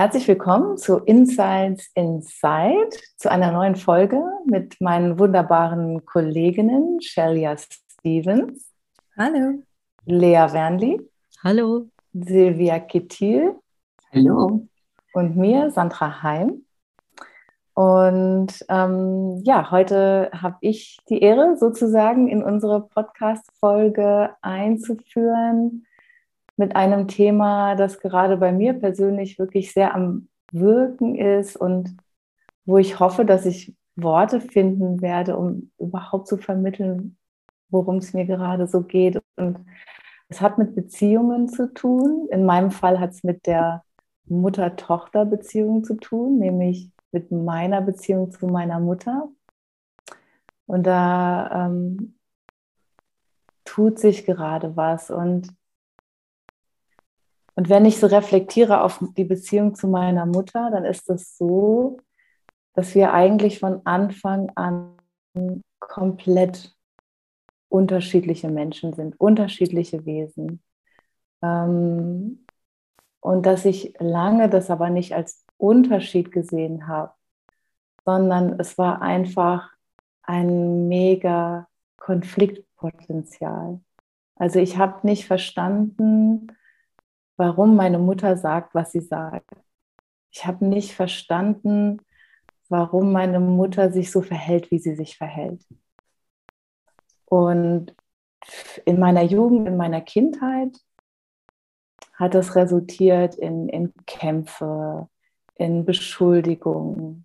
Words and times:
Herzlich 0.00 0.26
willkommen 0.28 0.78
zu 0.78 0.96
Insights 0.96 1.90
Inside, 1.94 2.88
zu 3.18 3.30
einer 3.30 3.52
neuen 3.52 3.76
Folge 3.76 4.18
mit 4.46 4.80
meinen 4.80 5.18
wunderbaren 5.18 6.06
Kolleginnen 6.06 7.02
Shelia 7.02 7.54
Stevens. 7.58 8.72
Hallo. 9.18 9.62
Lea 10.06 10.46
Wernli. 10.52 11.06
Hallo. 11.44 11.90
Silvia 12.14 12.78
Kittil. 12.78 13.56
Hallo. 14.10 14.66
Und 15.12 15.36
mir, 15.36 15.70
Sandra 15.70 16.22
Heim. 16.22 16.64
Und 17.74 18.64
ähm, 18.70 19.42
ja, 19.44 19.70
heute 19.70 20.30
habe 20.32 20.56
ich 20.62 20.98
die 21.10 21.20
Ehre, 21.20 21.58
sozusagen 21.58 22.28
in 22.28 22.42
unsere 22.42 22.88
Podcast-Folge 22.88 24.30
einzuführen 24.40 25.84
mit 26.56 26.76
einem 26.76 27.08
Thema, 27.08 27.74
das 27.74 28.00
gerade 28.00 28.36
bei 28.36 28.52
mir 28.52 28.74
persönlich 28.74 29.38
wirklich 29.38 29.72
sehr 29.72 29.94
am 29.94 30.28
Wirken 30.52 31.14
ist 31.14 31.56
und 31.56 31.96
wo 32.64 32.78
ich 32.78 33.00
hoffe, 33.00 33.24
dass 33.24 33.46
ich 33.46 33.74
Worte 33.96 34.40
finden 34.40 35.00
werde, 35.00 35.36
um 35.36 35.70
überhaupt 35.78 36.28
zu 36.28 36.36
vermitteln, 36.36 37.16
worum 37.68 37.96
es 37.96 38.12
mir 38.14 38.26
gerade 38.26 38.66
so 38.66 38.82
geht. 38.82 39.20
Und 39.36 39.58
es 40.28 40.40
hat 40.40 40.58
mit 40.58 40.74
Beziehungen 40.74 41.48
zu 41.48 41.72
tun. 41.72 42.28
In 42.30 42.44
meinem 42.46 42.70
Fall 42.70 43.00
hat 43.00 43.10
es 43.10 43.24
mit 43.24 43.46
der 43.46 43.82
Mutter-Tochter-Beziehung 44.26 45.84
zu 45.84 45.94
tun, 45.94 46.38
nämlich 46.38 46.90
mit 47.12 47.32
meiner 47.32 47.80
Beziehung 47.80 48.30
zu 48.30 48.46
meiner 48.46 48.78
Mutter. 48.78 49.28
Und 50.66 50.84
da 50.84 51.66
ähm, 51.66 52.14
tut 53.64 53.98
sich 53.98 54.24
gerade 54.24 54.76
was. 54.76 55.10
Und 55.10 55.52
und 57.60 57.68
wenn 57.68 57.84
ich 57.84 58.00
so 58.00 58.06
reflektiere 58.06 58.80
auf 58.80 59.04
die 59.18 59.24
Beziehung 59.24 59.74
zu 59.74 59.86
meiner 59.86 60.24
Mutter, 60.24 60.70
dann 60.70 60.86
ist 60.86 61.10
es 61.10 61.36
so, 61.36 61.98
dass 62.72 62.94
wir 62.94 63.12
eigentlich 63.12 63.58
von 63.58 63.82
Anfang 63.84 64.50
an 64.54 64.96
komplett 65.78 66.74
unterschiedliche 67.68 68.48
Menschen 68.48 68.94
sind, 68.94 69.20
unterschiedliche 69.20 70.06
Wesen. 70.06 70.62
Ähm, 71.42 72.46
und 73.20 73.44
dass 73.44 73.66
ich 73.66 73.92
lange 73.98 74.48
das 74.48 74.70
aber 74.70 74.88
nicht 74.88 75.14
als 75.14 75.44
Unterschied 75.58 76.32
gesehen 76.32 76.88
habe, 76.88 77.12
sondern 78.06 78.58
es 78.58 78.78
war 78.78 79.02
einfach 79.02 79.70
ein 80.22 80.88
mega 80.88 81.68
Konfliktpotenzial. 81.98 83.82
Also 84.36 84.60
ich 84.60 84.78
habe 84.78 85.06
nicht 85.06 85.26
verstanden, 85.26 86.46
warum 87.40 87.74
meine 87.74 87.98
Mutter 87.98 88.36
sagt, 88.36 88.74
was 88.74 88.92
sie 88.92 89.00
sagt. 89.00 89.50
Ich 90.30 90.44
habe 90.44 90.66
nicht 90.66 90.92
verstanden, 90.92 92.02
warum 92.68 93.12
meine 93.12 93.40
Mutter 93.40 93.90
sich 93.90 94.10
so 94.10 94.20
verhält, 94.20 94.70
wie 94.70 94.78
sie 94.78 94.94
sich 94.94 95.16
verhält. 95.16 95.66
Und 97.24 97.96
in 98.84 99.00
meiner 99.00 99.22
Jugend, 99.22 99.66
in 99.66 99.78
meiner 99.78 100.02
Kindheit 100.02 100.76
hat 102.12 102.34
das 102.34 102.56
resultiert 102.56 103.36
in, 103.36 103.70
in 103.70 103.94
Kämpfe, 104.04 105.08
in 105.54 105.86
Beschuldigungen. 105.86 107.24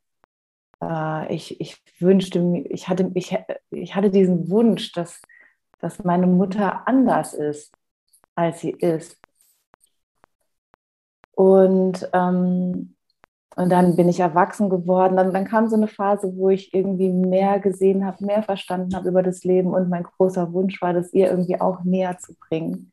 Äh, 0.81 1.36
ich, 1.36 1.59
ich 1.59 1.84
wünschte 2.00 2.40
mir, 2.40 2.72
ich 2.72 2.88
hatte, 2.88 3.12
ich, 3.16 3.38
ich 3.70 3.96
hatte 3.96 4.12
diesen 4.12 4.50
Wunsch, 4.50 4.94
dass, 4.94 5.22
dass 5.81 6.06
meine 6.06 6.28
Mutter 6.28 6.88
anders 6.88 7.34
ist, 7.34 7.74
als 8.34 8.62
sie 8.62 8.72
ist. 8.72 9.25
Und, 11.35 12.09
ähm, 12.13 12.96
und 13.56 13.69
dann 13.69 13.96
bin 13.96 14.09
ich 14.09 14.19
erwachsen 14.19 14.69
geworden. 14.69 15.18
Dann, 15.18 15.34
dann 15.34 15.46
kam 15.46 15.68
so 15.68 15.75
eine 15.75 15.88
Phase, 15.88 16.35
wo 16.35 16.50
ich 16.50 16.73
irgendwie 16.73 17.09
mehr 17.09 17.59
gesehen 17.59 18.06
habe, 18.06 18.25
mehr 18.25 18.44
verstanden 18.44 18.96
habe 18.96 19.09
über 19.09 19.23
das 19.23 19.44
Leben. 19.44 19.74
Und 19.74 19.90
mein 19.90 20.03
großer 20.03 20.51
Wunsch 20.53 20.81
war, 20.81 20.94
das 20.94 21.13
ihr 21.13 21.29
irgendwie 21.29 21.59
auch 21.59 21.84
näher 21.84 22.18
zu 22.18 22.34
bringen. 22.35 22.91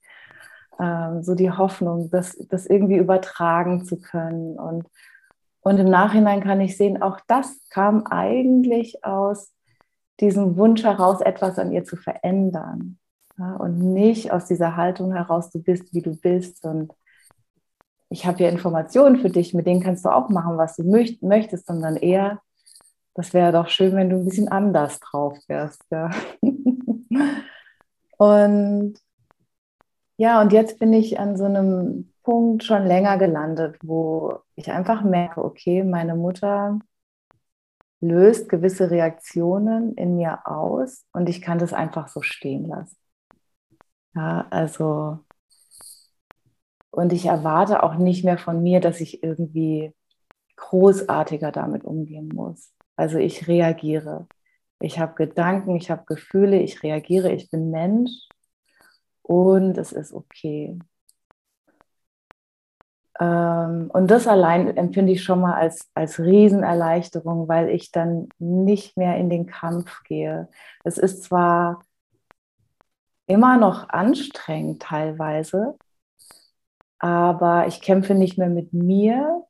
Ähm, 0.78 1.22
so 1.22 1.34
die 1.34 1.50
Hoffnung, 1.50 2.10
das, 2.10 2.36
das 2.48 2.66
irgendwie 2.66 2.96
übertragen 2.96 3.84
zu 3.84 4.00
können. 4.00 4.58
Und, 4.58 4.86
und 5.60 5.78
im 5.78 5.88
Nachhinein 5.88 6.42
kann 6.42 6.60
ich 6.60 6.76
sehen, 6.76 7.02
auch 7.02 7.20
das 7.28 7.60
kam 7.70 8.06
eigentlich 8.06 9.04
aus 9.04 9.52
diesem 10.20 10.56
Wunsch 10.56 10.84
heraus, 10.84 11.20
etwas 11.20 11.58
an 11.58 11.72
ihr 11.72 11.84
zu 11.84 11.96
verändern. 11.96 12.98
Ja, 13.38 13.56
und 13.56 13.78
nicht 13.78 14.32
aus 14.32 14.46
dieser 14.46 14.76
Haltung 14.76 15.12
heraus, 15.12 15.50
du 15.50 15.62
bist, 15.62 15.92
wie 15.94 16.02
du 16.02 16.16
bist 16.16 16.64
und 16.64 16.92
ich 18.12 18.26
habe 18.26 18.38
hier 18.38 18.50
Informationen 18.50 19.16
für 19.16 19.30
dich, 19.30 19.54
mit 19.54 19.66
denen 19.66 19.82
kannst 19.82 20.04
du 20.04 20.10
auch 20.10 20.28
machen, 20.28 20.58
was 20.58 20.76
du 20.76 20.84
möchtest, 20.84 21.66
sondern 21.66 21.96
eher, 21.96 22.40
das 23.14 23.32
wäre 23.34 23.52
doch 23.52 23.68
schön, 23.68 23.94
wenn 23.96 24.10
du 24.10 24.16
ein 24.16 24.24
bisschen 24.24 24.48
anders 24.48 25.00
drauf 25.00 25.38
wärst. 25.48 25.82
Ja. 25.90 26.10
und 28.18 28.94
ja, 30.18 30.40
und 30.40 30.52
jetzt 30.52 30.78
bin 30.78 30.92
ich 30.92 31.18
an 31.18 31.36
so 31.36 31.44
einem 31.44 32.12
Punkt 32.22 32.64
schon 32.64 32.86
länger 32.86 33.18
gelandet, 33.18 33.78
wo 33.82 34.38
ich 34.54 34.70
einfach 34.70 35.02
merke, 35.02 35.42
okay, 35.44 35.82
meine 35.82 36.14
Mutter 36.14 36.78
löst 38.00 38.48
gewisse 38.48 38.90
Reaktionen 38.90 39.94
in 39.94 40.16
mir 40.16 40.46
aus 40.46 41.06
und 41.12 41.28
ich 41.28 41.40
kann 41.40 41.58
das 41.58 41.72
einfach 41.72 42.08
so 42.08 42.20
stehen 42.20 42.68
lassen. 42.68 42.96
Ja, 44.14 44.46
also 44.50 45.20
und 46.92 47.12
ich 47.12 47.26
erwarte 47.26 47.82
auch 47.82 47.96
nicht 47.96 48.24
mehr 48.24 48.38
von 48.38 48.62
mir, 48.62 48.80
dass 48.80 49.00
ich 49.00 49.22
irgendwie 49.22 49.92
großartiger 50.56 51.50
damit 51.50 51.84
umgehen 51.84 52.28
muss. 52.28 52.72
Also 52.96 53.18
ich 53.18 53.48
reagiere. 53.48 54.28
Ich 54.80 54.98
habe 54.98 55.14
Gedanken, 55.14 55.76
ich 55.76 55.90
habe 55.90 56.04
Gefühle, 56.06 56.60
ich 56.60 56.82
reagiere, 56.82 57.32
ich 57.32 57.50
bin 57.50 57.70
Mensch 57.70 58.28
und 59.22 59.78
es 59.78 59.92
ist 59.92 60.12
okay. 60.12 60.78
Ähm, 63.20 63.90
und 63.92 64.10
das 64.10 64.26
allein 64.26 64.76
empfinde 64.76 65.12
ich 65.12 65.22
schon 65.22 65.40
mal 65.40 65.54
als, 65.54 65.90
als 65.94 66.18
Riesenerleichterung, 66.20 67.48
weil 67.48 67.70
ich 67.70 67.90
dann 67.90 68.28
nicht 68.38 68.96
mehr 68.98 69.16
in 69.16 69.30
den 69.30 69.46
Kampf 69.46 70.02
gehe. 70.04 70.48
Es 70.84 70.98
ist 70.98 71.24
zwar 71.24 71.84
immer 73.26 73.56
noch 73.56 73.88
anstrengend 73.88 74.82
teilweise, 74.82 75.78
aber 77.02 77.66
ich 77.66 77.82
kämpfe 77.82 78.14
nicht 78.14 78.38
mehr 78.38 78.48
mit 78.48 78.72
mir, 78.72 79.44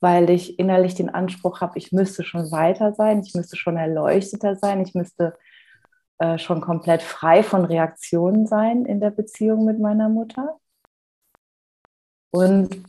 weil 0.00 0.28
ich 0.28 0.58
innerlich 0.58 0.96
den 0.96 1.08
Anspruch 1.08 1.60
habe, 1.60 1.78
ich 1.78 1.92
müsste 1.92 2.24
schon 2.24 2.50
weiter 2.50 2.94
sein, 2.94 3.20
ich 3.20 3.32
müsste 3.32 3.56
schon 3.56 3.76
erleuchteter 3.76 4.56
sein, 4.56 4.80
ich 4.80 4.92
müsste 4.92 5.38
äh, 6.18 6.36
schon 6.36 6.60
komplett 6.60 7.02
frei 7.02 7.44
von 7.44 7.64
Reaktionen 7.64 8.48
sein 8.48 8.84
in 8.86 8.98
der 8.98 9.10
Beziehung 9.10 9.64
mit 9.64 9.78
meiner 9.78 10.08
Mutter. 10.08 10.58
Und 12.32 12.82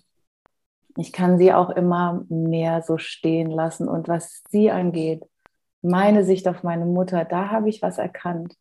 ich 0.98 1.14
kann 1.14 1.38
sie 1.38 1.54
auch 1.54 1.70
immer 1.70 2.26
mehr 2.28 2.82
so 2.82 2.98
stehen 2.98 3.52
lassen. 3.52 3.88
Und 3.88 4.08
was 4.08 4.42
sie 4.50 4.72
angeht, 4.72 5.24
meine 5.84 6.26
Sicht 6.26 6.48
auf 6.48 6.64
meine 6.64 6.86
Mutter, 6.86 7.24
da 7.24 7.52
habe 7.52 7.70
ich 7.70 7.84
was 7.84 8.00
erkannt. 8.00 8.56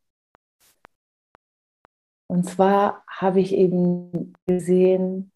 Und 2.27 2.45
zwar 2.45 3.05
habe 3.09 3.41
ich 3.41 3.55
eben 3.55 4.35
gesehen, 4.47 5.33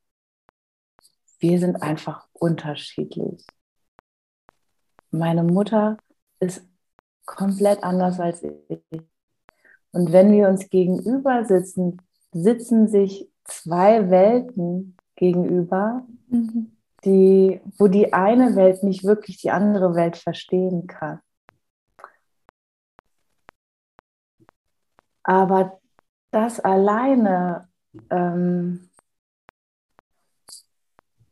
wir 1.40 1.58
sind 1.58 1.82
einfach 1.82 2.28
unterschiedlich. 2.32 3.44
Meine 5.10 5.42
Mutter 5.42 5.96
ist 6.38 6.62
komplett 7.24 7.82
anders 7.82 8.20
als 8.20 8.42
ich. 8.42 9.02
Und 9.92 10.12
wenn 10.12 10.32
wir 10.32 10.48
uns 10.48 10.68
gegenüber 10.68 11.44
sitzen, 11.44 12.00
sitzen 12.32 12.88
sich 12.88 13.28
zwei 13.44 14.10
Welten 14.10 14.96
gegenüber, 15.16 16.06
mhm. 16.28 16.76
die, 17.04 17.60
wo 17.76 17.88
die 17.88 18.12
eine 18.12 18.54
Welt 18.54 18.82
nicht 18.82 19.04
wirklich 19.04 19.38
die 19.38 19.50
andere 19.50 19.94
Welt 19.94 20.16
verstehen 20.16 20.86
kann. 20.86 21.20
Aber 25.22 25.80
das 26.30 26.60
alleine 26.60 27.68
ähm, 28.10 28.89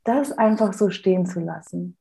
das 0.08 0.32
einfach 0.32 0.72
so 0.72 0.88
stehen 0.88 1.26
zu 1.26 1.40
lassen. 1.40 1.98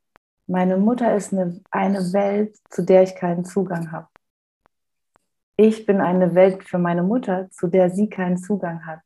Meine 0.47 0.77
Mutter 0.77 1.13
ist 1.15 1.33
eine, 1.33 1.61
eine 1.71 2.13
Welt, 2.13 2.57
zu 2.69 2.81
der 2.81 3.03
ich 3.03 3.15
keinen 3.15 3.43
Zugang 3.43 3.91
habe. 3.91 4.07
Ich 5.57 5.85
bin 5.85 5.99
eine 5.99 6.33
Welt 6.33 6.63
für 6.63 6.77
meine 6.77 7.03
Mutter, 7.03 7.49
zu 7.51 7.67
der 7.67 7.89
sie 7.89 8.09
keinen 8.09 8.37
Zugang 8.37 8.85
hat. 8.85 9.01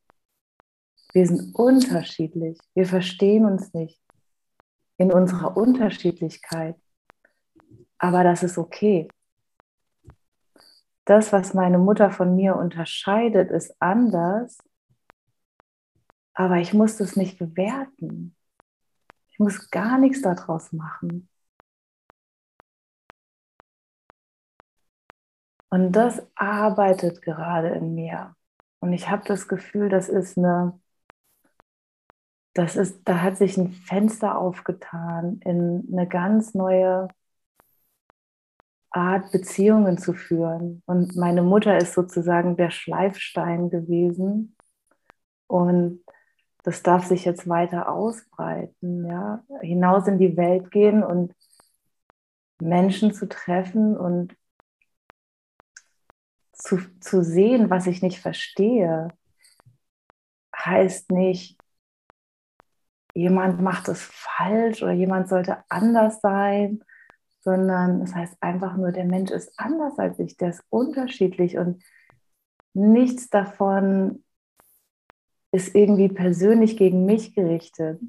Wir 1.13 1.25
sind 1.25 1.56
unterschiedlich. 1.56 2.59
Wir 2.75 2.86
verstehen 2.86 3.45
uns 3.45 3.74
nicht 3.74 4.00
in 4.98 5.12
unserer 5.12 5.57
Unterschiedlichkeit. 5.57 6.75
Aber 7.98 8.24
das 8.24 8.44
ist 8.44 8.57
okay. 8.57 9.07
Das, 11.06 11.33
was 11.33 11.56
meine 11.56 11.80
Mutter 11.80 12.12
von 12.12 12.36
mir 12.36 12.56
unterscheidet, 12.56 13.50
ist 13.50 13.75
anders. 13.81 14.59
Aber 16.33 16.57
ich 16.57 16.74
muss 16.74 16.98
das 16.98 17.15
nicht 17.15 17.39
bewerten. 17.39 18.36
Muss 19.42 19.72
gar 19.72 19.98
nichts 19.98 20.22
daraus 20.22 20.72
machen. 20.72 21.28
Und 25.72 25.94
das 25.94 26.22
arbeitet 26.36 27.24
gerade 27.24 27.70
in 27.70 27.96
mir. 27.96 28.36
Und 28.82 28.94
ich 28.94 29.10
habe 29.10 29.24
das 29.26 29.48
Gefühl, 29.48 29.90
das 29.90 30.10
ist 30.10 30.38
eine, 30.38 30.80
das 32.54 32.76
ist, 32.76 33.02
da 33.06 33.22
hat 33.24 33.38
sich 33.38 33.58
ein 33.58 33.72
Fenster 33.72 34.38
aufgetan 34.38 35.40
in 35.44 35.88
eine 35.92 36.08
ganz 36.08 36.54
neue 36.54 37.08
Art, 38.92 39.32
Beziehungen 39.32 39.98
zu 39.98 40.14
führen. 40.14 40.84
Und 40.86 41.16
meine 41.16 41.42
Mutter 41.42 41.78
ist 41.78 41.94
sozusagen 41.94 42.58
der 42.58 42.70
Schleifstein 42.70 43.72
gewesen. 43.72 44.56
Und 45.48 46.04
das 46.63 46.84
darf 46.84 47.06
sich 47.06 47.25
jetzt 47.25 47.48
weiter 47.50 47.90
ausbreiten, 47.90 49.06
ja, 49.06 49.44
hinaus 49.62 50.08
in 50.08 50.19
die 50.19 50.38
Welt 50.38 50.72
gehen 50.72 51.04
und 51.04 51.34
Menschen 52.60 53.13
zu 53.13 53.28
treffen 53.28 53.98
und 53.98 54.36
zu, 56.54 56.78
zu 57.00 57.24
sehen, 57.24 57.69
was 57.69 57.88
ich 57.88 58.02
nicht 58.04 58.19
verstehe, 58.19 59.08
heißt 60.56 61.12
nicht, 61.12 61.58
jemand 63.16 63.62
macht 63.62 63.88
es 63.88 64.04
falsch 64.04 64.84
oder 64.84 64.92
jemand 64.92 65.28
sollte 65.28 65.63
anders 65.69 66.22
sein, 66.22 66.84
sondern 67.42 68.02
es 68.02 68.13
heißt 68.13 68.38
einfach 68.42 68.78
nur, 68.78 68.92
der 68.92 69.06
Mensch 69.06 69.31
ist 69.31 69.52
anders 69.58 69.98
als 69.98 70.19
ich, 70.19 70.38
der 70.38 70.50
ist 70.50 70.63
unterschiedlich 70.69 71.58
und 71.58 71.84
nichts 72.74 73.30
davon 73.30 74.24
ist 75.51 75.75
irgendwie 75.75 76.09
persönlich 76.09 76.77
gegen 76.77 77.06
mich 77.06 77.36
gerichtet. 77.36 78.00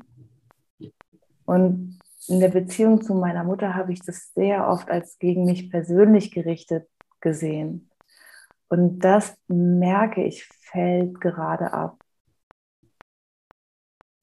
Und 1.45 1.99
in 2.29 2.41
der 2.41 2.49
Beziehung 2.49 3.03
zu 3.03 3.15
meiner 3.15 3.45
Mutter 3.45 3.75
habe 3.75 3.93
ich 3.93 4.01
das 4.01 4.33
sehr 4.35 4.69
oft 4.69 4.91
als 4.91 5.19
gegen 5.19 5.45
mich 5.45 5.71
persönlich 5.71 6.31
gerichtet 6.31 6.89
gesehen. 7.21 7.91
Und 8.69 9.01
das 9.01 9.37
merke 9.49 10.23
ich, 10.25 10.45
fällt 10.45 11.21
gerade 11.21 11.73
ab. 11.73 11.99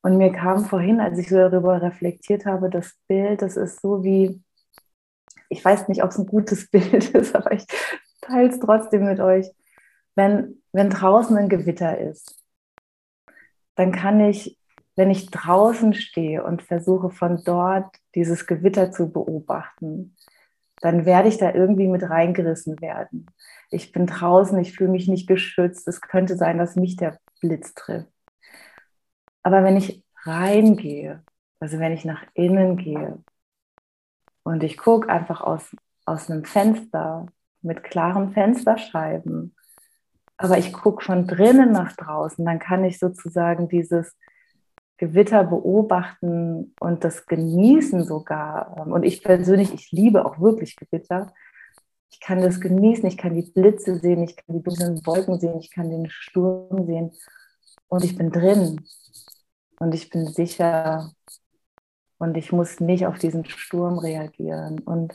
Und 0.02 0.18
mir 0.18 0.32
kam 0.32 0.66
vorhin, 0.66 1.02
als 1.02 1.20
ich 1.20 1.30
so 1.30 1.36
darüber 1.36 1.82
reflektiert 1.82 2.46
habe, 2.46 2.70
das 2.70 2.96
Bild, 3.08 3.42
das 3.42 3.58
ist 3.58 3.82
so 3.82 4.04
wie, 4.04 4.42
ich 5.50 5.64
weiß 5.64 5.90
nicht, 5.90 6.04
ob 6.04 6.12
es 6.12 6.18
ein 6.18 6.26
gutes 6.26 6.68
Bild 6.72 7.10
ist, 7.10 7.36
aber 7.36 7.52
ich 7.52 7.66
teile 8.22 8.50
es 8.50 8.60
trotzdem 8.60 9.06
mit 9.06 9.20
euch. 9.20 9.48
Wenn, 10.16 10.62
wenn 10.72 10.90
draußen 10.90 11.36
ein 11.38 11.50
Gewitter 11.50 11.98
ist, 11.98 12.39
dann 13.80 13.92
kann 13.92 14.20
ich, 14.20 14.58
wenn 14.96 15.10
ich 15.10 15.32
draußen 15.32 15.94
stehe 15.94 16.44
und 16.44 16.62
versuche 16.62 17.10
von 17.10 17.42
dort 17.46 17.96
dieses 18.16 18.46
Gewitter 18.46 18.92
zu 18.92 19.12
beobachten, 19.12 20.16
dann 20.82 21.06
werde 21.06 21.30
ich 21.30 21.38
da 21.38 21.54
irgendwie 21.54 21.88
mit 21.88 22.04
reingerissen 22.04 22.80
werden 22.82 23.28
ich 23.72 23.92
bin 23.92 24.08
draußen, 24.08 24.58
ich 24.60 24.74
fühle 24.74 24.90
mich 24.90 25.08
nicht 25.08 25.28
geschützt, 25.28 25.88
es 25.88 26.02
könnte 26.02 26.36
sein, 26.36 26.58
dass 26.58 26.76
mich 26.76 26.96
der 26.96 27.20
Blitz 27.40 27.74
trifft. 27.74 28.12
Aber 29.44 29.64
wenn 29.64 29.78
ich 29.78 30.04
reingehe, 30.24 31.24
also 31.60 31.80
wenn 31.80 31.94
ich 31.94 32.06
nach 32.06 32.24
innen 32.34 32.78
gehe 32.78 33.24
und 34.44 34.64
ich 34.64 34.78
gucke 34.78 35.10
einfach 35.10 35.42
aus, 35.42 35.76
aus 36.06 36.30
einem 36.30 36.46
Fenster 36.46 37.28
mit 37.62 37.84
klaren 37.84 38.34
Fensterscheiben, 38.34 39.56
aber 40.42 40.58
ich 40.58 40.72
gucke 40.72 41.04
von 41.04 41.28
drinnen 41.28 41.74
nach 41.74 41.98
draußen, 41.98 42.46
dann 42.46 42.60
kann 42.60 42.86
ich 42.86 42.98
sozusagen 42.98 43.68
dieses 43.68 44.16
Gewitter 44.96 45.44
beobachten 45.44 46.74
und 46.80 47.04
das 47.04 47.26
genießen 47.26 48.06
sogar. 48.06 48.88
Und 48.88 49.04
ich 49.04 49.22
persönlich, 49.22 49.74
ich 49.74 49.92
liebe 49.92 50.26
auch 50.26 50.40
wirklich 50.40 50.78
Gewitter. 50.78 51.34
Ich 52.10 52.22
kann 52.22 52.42
das 52.42 52.62
genießen, 52.62 53.06
ich 53.06 53.18
kann 53.18 53.36
die 53.36 53.52
Blitze 53.52 54.00
sehen, 54.00 54.24
ich 54.24 54.38
kann 54.38 54.56
die 54.56 54.64
dunklen 54.64 55.06
Wolken 55.06 55.40
sehen, 55.42 55.60
ich 55.60 55.72
kann 55.72 55.90
den 55.90 56.10
Sturm 56.10 56.86
sehen. 56.86 57.12
Und 57.90 58.06
ich 58.06 58.16
bin 58.16 58.32
drin 58.32 58.86
und 59.80 59.94
ich 59.94 60.10
bin 60.10 60.26
sicher 60.28 61.12
und 62.18 62.38
ich 62.38 62.54
muss 62.54 62.80
nicht 62.80 63.06
auf 63.06 63.20
diesen 63.20 63.44
Sturm 63.44 64.00
reagieren. 64.00 64.80
Und, 64.80 65.14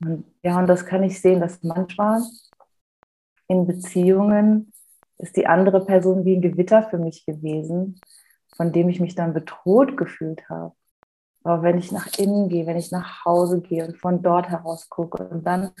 und 0.00 0.24
ja, 0.42 0.58
und 0.58 0.66
das 0.66 0.84
kann 0.84 1.02
ich 1.02 1.18
sehen, 1.18 1.40
dass 1.40 1.62
manchmal 1.62 2.20
in 3.48 3.66
Beziehungen 3.66 4.72
ist 5.18 5.36
die 5.36 5.46
andere 5.46 5.84
Person 5.84 6.24
wie 6.24 6.36
ein 6.36 6.42
Gewitter 6.42 6.82
für 6.82 6.98
mich 6.98 7.24
gewesen, 7.24 8.00
von 8.56 8.72
dem 8.72 8.88
ich 8.88 9.00
mich 9.00 9.14
dann 9.14 9.34
bedroht 9.34 9.96
gefühlt 9.96 10.48
habe. 10.48 10.74
Aber 11.44 11.62
wenn 11.62 11.78
ich 11.78 11.92
nach 11.92 12.06
innen 12.18 12.48
gehe, 12.48 12.66
wenn 12.66 12.76
ich 12.76 12.90
nach 12.90 13.24
Hause 13.24 13.60
gehe 13.60 13.86
und 13.86 13.98
von 13.98 14.22
dort 14.22 14.48
heraus 14.48 14.88
gucke 14.88 15.28
und 15.28 15.46
dann 15.46 15.72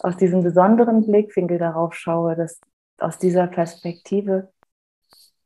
aus 0.00 0.16
diesem 0.16 0.42
besonderen 0.42 1.04
Blickwinkel 1.04 1.58
darauf 1.58 1.94
schaue, 1.94 2.34
dass 2.36 2.60
aus 2.98 3.18
dieser 3.18 3.46
Perspektive, 3.46 4.52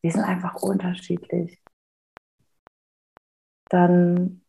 wir 0.01 0.13
sind 0.13 0.23
einfach 0.23 0.55
unterschiedlich, 0.63 1.61
dann, 3.69 4.43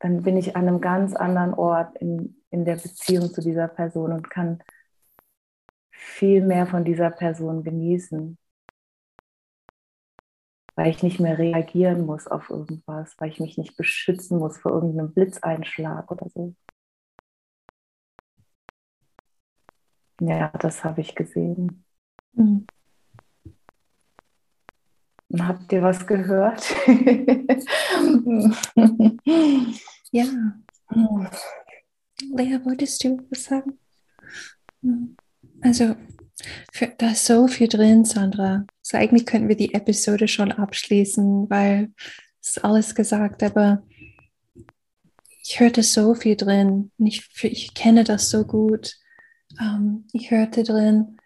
dann 0.00 0.22
bin 0.22 0.36
ich 0.36 0.56
an 0.56 0.68
einem 0.68 0.80
ganz 0.80 1.14
anderen 1.14 1.54
Ort 1.54 1.96
in, 1.98 2.42
in 2.50 2.64
der 2.64 2.76
Beziehung 2.76 3.32
zu 3.32 3.40
dieser 3.40 3.68
Person 3.68 4.12
und 4.12 4.28
kann 4.28 4.62
viel 6.00 6.42
mehr 6.42 6.66
von 6.66 6.84
dieser 6.84 7.10
Person 7.10 7.62
genießen 7.62 8.38
weil 10.80 10.90
ich 10.92 11.02
nicht 11.02 11.20
mehr 11.20 11.36
reagieren 11.36 12.06
muss 12.06 12.26
auf 12.26 12.48
irgendwas, 12.48 13.14
weil 13.18 13.28
ich 13.28 13.38
mich 13.38 13.58
nicht 13.58 13.76
beschützen 13.76 14.38
muss 14.38 14.56
vor 14.56 14.72
irgendeinem 14.72 15.12
Blitzeinschlag 15.12 16.10
oder 16.10 16.26
so. 16.30 16.54
Ja, 20.22 20.48
das 20.58 20.82
habe 20.82 21.02
ich 21.02 21.14
gesehen. 21.14 21.84
Mhm. 22.32 22.66
Habt 25.38 25.70
ihr 25.70 25.82
was 25.82 26.06
gehört? 26.06 26.74
ja. 30.12 30.24
Lea, 32.32 32.58
wolltest 32.64 33.04
du 33.04 33.26
was 33.30 33.44
sagen? 33.44 33.78
Also, 35.62 35.94
für, 36.72 36.88
da 36.98 37.10
ist 37.10 37.26
so 37.26 37.46
viel 37.46 37.68
drin, 37.68 38.04
Sandra. 38.04 38.66
So 38.82 38.96
eigentlich 38.96 39.26
könnten 39.26 39.48
wir 39.48 39.56
die 39.56 39.74
Episode 39.74 40.26
schon 40.26 40.52
abschließen, 40.52 41.50
weil 41.50 41.92
es 42.42 42.58
alles 42.58 42.94
gesagt, 42.94 43.42
aber 43.42 43.82
ich 45.42 45.60
hörte 45.60 45.82
so 45.82 46.14
viel 46.14 46.36
drin. 46.36 46.92
Ich, 46.98 47.28
ich 47.42 47.74
kenne 47.74 48.04
das 48.04 48.30
so 48.30 48.44
gut. 48.44 48.96
Ähm, 49.60 50.06
ich 50.12 50.30
hörte 50.30 50.62
drin, 50.62 51.18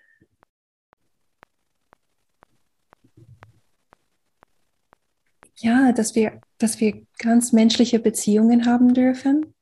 ja, 5.59 5.93
dass 5.93 6.15
wir, 6.15 6.41
dass 6.59 6.81
wir 6.81 7.07
ganz 7.19 7.53
menschliche 7.53 8.01
Beziehungen 8.01 8.67
haben 8.67 8.95
dürfen. 8.95 9.55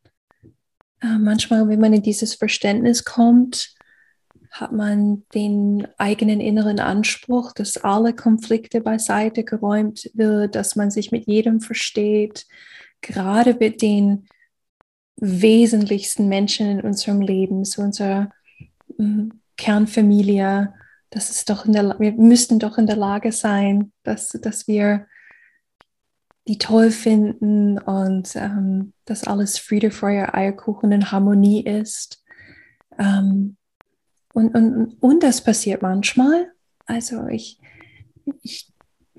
Äh, 1.00 1.18
manchmal, 1.18 1.68
wenn 1.68 1.80
man 1.80 1.92
in 1.92 2.02
dieses 2.02 2.34
Verständnis 2.34 3.04
kommt, 3.04 3.74
hat 4.52 4.70
man 4.70 5.24
den 5.34 5.88
eigenen 5.96 6.40
inneren 6.40 6.78
Anspruch, 6.78 7.52
dass 7.52 7.78
alle 7.78 8.14
Konflikte 8.14 8.82
beiseite 8.82 9.44
geräumt 9.44 10.10
wird, 10.12 10.54
dass 10.54 10.76
man 10.76 10.90
sich 10.90 11.10
mit 11.10 11.26
jedem 11.26 11.60
versteht, 11.60 12.46
gerade 13.00 13.54
mit 13.54 13.80
den 13.80 14.28
wesentlichsten 15.16 16.28
Menschen 16.28 16.66
in 16.68 16.80
unserem 16.82 17.22
Leben, 17.22 17.64
so 17.64 17.80
unserer 17.80 18.30
mm, 18.98 19.30
Kernfamilie, 19.56 20.74
das 21.08 21.30
ist 21.30 21.48
doch 21.48 21.64
in 21.64 21.72
der, 21.72 21.98
wir 21.98 22.12
müssten 22.12 22.58
doch 22.58 22.76
in 22.76 22.86
der 22.86 22.96
Lage 22.96 23.32
sein, 23.32 23.92
dass, 24.02 24.28
dass 24.28 24.68
wir 24.68 25.06
die 26.46 26.58
toll 26.58 26.90
finden 26.90 27.78
und 27.78 28.34
ähm, 28.36 28.92
dass 29.04 29.24
alles 29.24 29.58
Friede, 29.58 29.90
Feuer, 29.90 30.34
Eierkuchen 30.34 30.92
in 30.92 31.10
Harmonie 31.10 31.64
ist. 31.64 32.22
Ähm, 32.98 33.56
und, 34.32 34.54
und, 34.54 34.96
und 35.00 35.22
das 35.22 35.42
passiert 35.42 35.82
manchmal. 35.82 36.52
Also 36.86 37.26
ich, 37.28 37.58
ich 38.42 38.72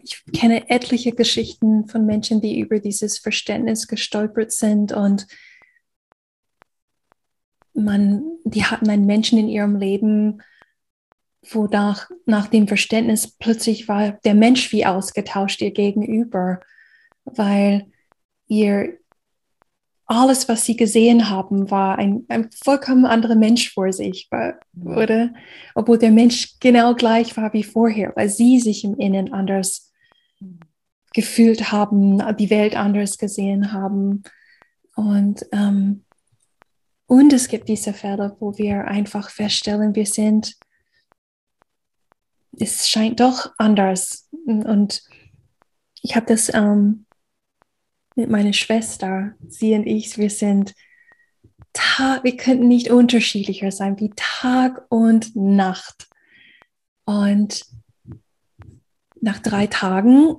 ich 0.03 0.21
kenne 0.33 0.69
etliche 0.69 1.13
Geschichten 1.13 1.87
von 1.87 2.05
Menschen, 2.05 2.41
die 2.41 2.59
über 2.59 2.79
dieses 2.79 3.17
Verständnis 3.17 3.87
gestolpert 3.87 4.51
sind 4.51 4.91
und 4.91 5.27
man, 7.73 8.23
die 8.43 8.65
hatten 8.65 8.89
einen 8.89 9.05
Menschen 9.05 9.39
in 9.39 9.47
ihrem 9.47 9.77
Leben, 9.77 10.41
wo 11.49 11.65
nach, 11.65 12.09
nach 12.25 12.47
dem 12.47 12.67
Verständnis 12.67 13.35
plötzlich 13.37 13.87
war 13.87 14.11
der 14.25 14.35
Mensch 14.35 14.71
wie 14.71 14.85
ausgetauscht 14.85 15.61
ihr 15.61 15.71
gegenüber, 15.71 16.59
weil 17.25 17.91
ihr 18.47 18.97
alles, 20.05 20.49
was 20.49 20.65
sie 20.65 20.75
gesehen 20.75 21.29
haben, 21.29 21.71
war 21.71 21.97
ein, 21.97 22.25
ein 22.27 22.49
vollkommen 22.51 23.05
anderer 23.05 23.35
Mensch 23.35 23.73
vor 23.73 23.91
sich, 23.93 24.27
war, 24.31 24.59
oder? 24.73 25.33
Obwohl 25.75 25.97
der 25.97 26.11
Mensch 26.11 26.59
genau 26.59 26.93
gleich 26.93 27.35
war 27.37 27.53
wie 27.53 27.63
vorher, 27.63 28.11
weil 28.15 28.29
sie 28.29 28.59
sich 28.59 28.83
im 28.83 28.95
Innen 28.95 29.33
anders 29.33 29.91
gefühlt 31.13 31.71
haben, 31.71 32.21
die 32.37 32.49
Welt 32.49 32.75
anders 32.75 33.17
gesehen 33.17 33.71
haben. 33.71 34.23
Und, 34.95 35.45
ähm, 35.51 36.03
und 37.05 37.31
es 37.31 37.47
gibt 37.47 37.69
diese 37.69 37.93
Fälle, 37.93 38.35
wo 38.39 38.57
wir 38.57 38.85
einfach 38.85 39.29
feststellen, 39.29 39.95
wir 39.95 40.05
sind, 40.05 40.55
es 42.59 42.89
scheint 42.89 43.19
doch 43.19 43.53
anders. 43.57 44.29
Und 44.45 45.03
ich 46.01 46.15
habe 46.15 46.25
das 46.25 46.53
ähm, 46.53 47.05
mit 48.15 48.29
meiner 48.29 48.53
Schwester, 48.53 49.33
sie 49.47 49.73
und 49.73 49.85
ich, 49.87 50.17
wir 50.17 50.29
sind 50.29 50.73
Tag, 51.73 52.23
wir 52.23 52.37
könnten 52.37 52.67
nicht 52.67 52.89
unterschiedlicher 52.89 53.71
sein 53.71 53.99
wie 53.99 54.11
Tag 54.15 54.85
und 54.89 55.35
Nacht. 55.35 56.07
Und 57.05 57.65
nach 59.19 59.39
drei 59.39 59.67
Tagen 59.67 60.35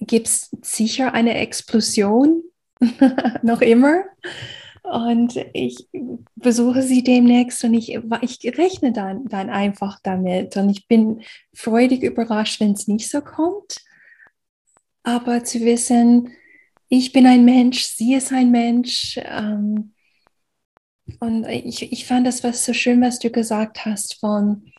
gibt 0.00 0.28
es 0.28 0.50
sicher 0.62 1.12
eine 1.12 1.34
Explosion, 1.34 2.42
noch 3.42 3.60
immer. 3.60 4.04
Und 4.82 5.36
ich 5.52 5.88
besuche 6.36 6.82
sie 6.82 7.02
demnächst 7.02 7.62
und 7.64 7.74
ich, 7.74 7.98
ich 8.22 8.58
rechne 8.58 8.92
dann, 8.92 9.26
dann 9.26 9.50
einfach 9.50 9.98
damit. 10.02 10.56
Und 10.56 10.70
ich 10.70 10.88
bin 10.88 11.22
freudig 11.52 12.02
überrascht, 12.02 12.60
wenn 12.60 12.72
es 12.72 12.88
nicht 12.88 13.10
so 13.10 13.20
kommt. 13.20 13.84
Aber 15.02 15.44
zu 15.44 15.60
wissen, 15.60 16.32
ich 16.88 17.12
bin 17.12 17.26
ein 17.26 17.44
Mensch, 17.44 17.82
sie 17.84 18.14
ist 18.14 18.32
ein 18.32 18.50
Mensch. 18.50 19.18
Ähm, 19.22 19.92
und 21.20 21.46
ich, 21.46 21.90
ich 21.90 22.06
fand 22.06 22.26
das 22.26 22.44
was 22.44 22.64
so 22.64 22.72
schön, 22.72 23.00
was 23.00 23.18
du 23.18 23.30
gesagt 23.30 23.84
hast 23.84 24.18
von 24.20 24.70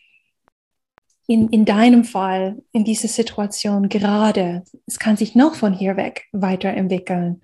in, 1.28 1.50
in 1.50 1.63
deinem 1.63 2.04
Fall, 2.04 2.58
in 2.72 2.84
dieser 2.84 3.08
Situation 3.08 3.88
gerade, 3.88 4.63
es 4.88 4.98
kann 4.98 5.16
sich 5.16 5.36
noch 5.36 5.54
von 5.54 5.74
hier 5.74 5.96
weg 5.96 6.25
weiterentwickeln, 6.32 7.42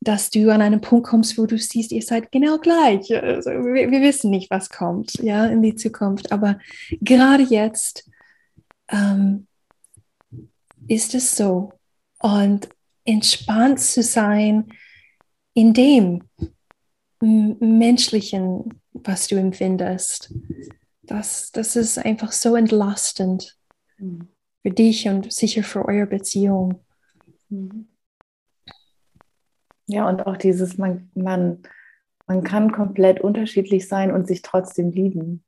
dass 0.00 0.30
du 0.30 0.52
an 0.52 0.62
einen 0.62 0.80
Punkt 0.80 1.08
kommst, 1.08 1.36
wo 1.36 1.46
du 1.46 1.58
siehst, 1.58 1.90
ihr 1.90 2.02
seid 2.02 2.30
genau 2.30 2.58
gleich. 2.58 3.12
Also 3.12 3.50
wir, 3.50 3.90
wir 3.90 4.02
wissen 4.02 4.30
nicht, 4.30 4.50
was 4.52 4.70
kommt, 4.70 5.14
ja, 5.14 5.46
in 5.46 5.62
die 5.62 5.74
Zukunft, 5.74 6.30
aber 6.30 6.60
gerade 7.00 7.42
jetzt 7.42 8.08
ähm, 8.88 9.48
ist 10.86 11.16
es 11.16 11.36
so. 11.36 11.72
Und 12.20 12.68
entspannt 13.04 13.80
zu 13.80 14.02
sein 14.02 14.72
in 15.54 15.74
dem 15.74 16.22
Menschlichen, 17.20 18.80
was 18.92 19.28
du 19.28 19.36
empfindest. 19.36 20.34
Das, 21.02 21.52
das 21.52 21.76
ist 21.76 21.98
einfach 21.98 22.32
so 22.32 22.56
entlastend 22.56 23.58
mhm. 23.98 24.28
für 24.62 24.70
dich 24.70 25.08
und 25.08 25.32
sicher 25.32 25.62
für 25.62 25.84
eure 25.84 26.06
Beziehung. 26.06 26.84
Mhm. 27.48 27.88
Ja, 29.86 30.08
und 30.08 30.26
auch 30.26 30.36
dieses, 30.36 30.78
man, 30.78 31.10
man, 31.14 31.62
man 32.26 32.42
kann 32.44 32.72
komplett 32.72 33.20
unterschiedlich 33.20 33.88
sein 33.88 34.10
und 34.10 34.26
sich 34.26 34.42
trotzdem 34.42 34.90
lieben. 34.90 35.44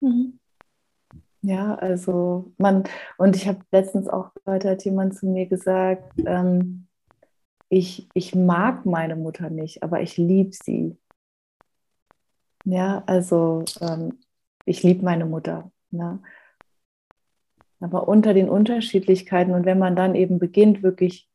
Mhm. 0.00 0.38
Ja, 1.42 1.74
also 1.74 2.52
man, 2.56 2.84
und 3.18 3.34
ich 3.34 3.48
habe 3.48 3.60
letztens 3.72 4.08
auch 4.08 4.32
gehört, 4.34 4.64
hat 4.64 4.84
jemand 4.84 5.14
zu 5.16 5.26
mir 5.26 5.46
gesagt, 5.46 6.12
ähm, 6.24 6.86
ich, 7.68 8.08
ich 8.14 8.34
mag 8.34 8.86
meine 8.86 9.16
Mutter 9.16 9.50
nicht, 9.50 9.82
aber 9.82 10.02
ich 10.02 10.16
liebe 10.16 10.52
sie. 10.52 10.96
Ja, 12.64 13.02
also 13.06 13.64
ähm, 13.80 14.20
ich 14.66 14.84
liebe 14.84 15.04
meine 15.04 15.26
Mutter. 15.26 15.72
Ne? 15.90 16.20
Aber 17.80 18.06
unter 18.06 18.34
den 18.34 18.48
Unterschiedlichkeiten 18.48 19.52
und 19.52 19.64
wenn 19.64 19.78
man 19.78 19.96
dann 19.96 20.14
eben 20.14 20.38
beginnt, 20.38 20.84
wirklich 20.84 21.28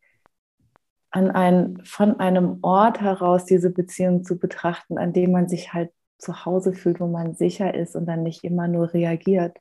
an 1.09 1.31
ein, 1.31 1.81
von 1.83 2.19
einem 2.19 2.59
Ort 2.61 3.01
heraus 3.01 3.45
diese 3.45 3.71
Beziehung 3.71 4.23
zu 4.23 4.37
betrachten, 4.37 4.97
an 4.97 5.11
dem 5.11 5.31
man 5.31 5.49
sich 5.49 5.73
halt 5.73 5.91
zu 6.17 6.45
Hause 6.45 6.73
fühlt, 6.73 6.99
wo 6.99 7.07
man 7.07 7.35
sicher 7.35 7.73
ist 7.73 7.95
und 7.95 8.05
dann 8.05 8.23
nicht 8.23 8.43
immer 8.43 8.67
nur 8.67 8.93
reagiert, 8.93 9.57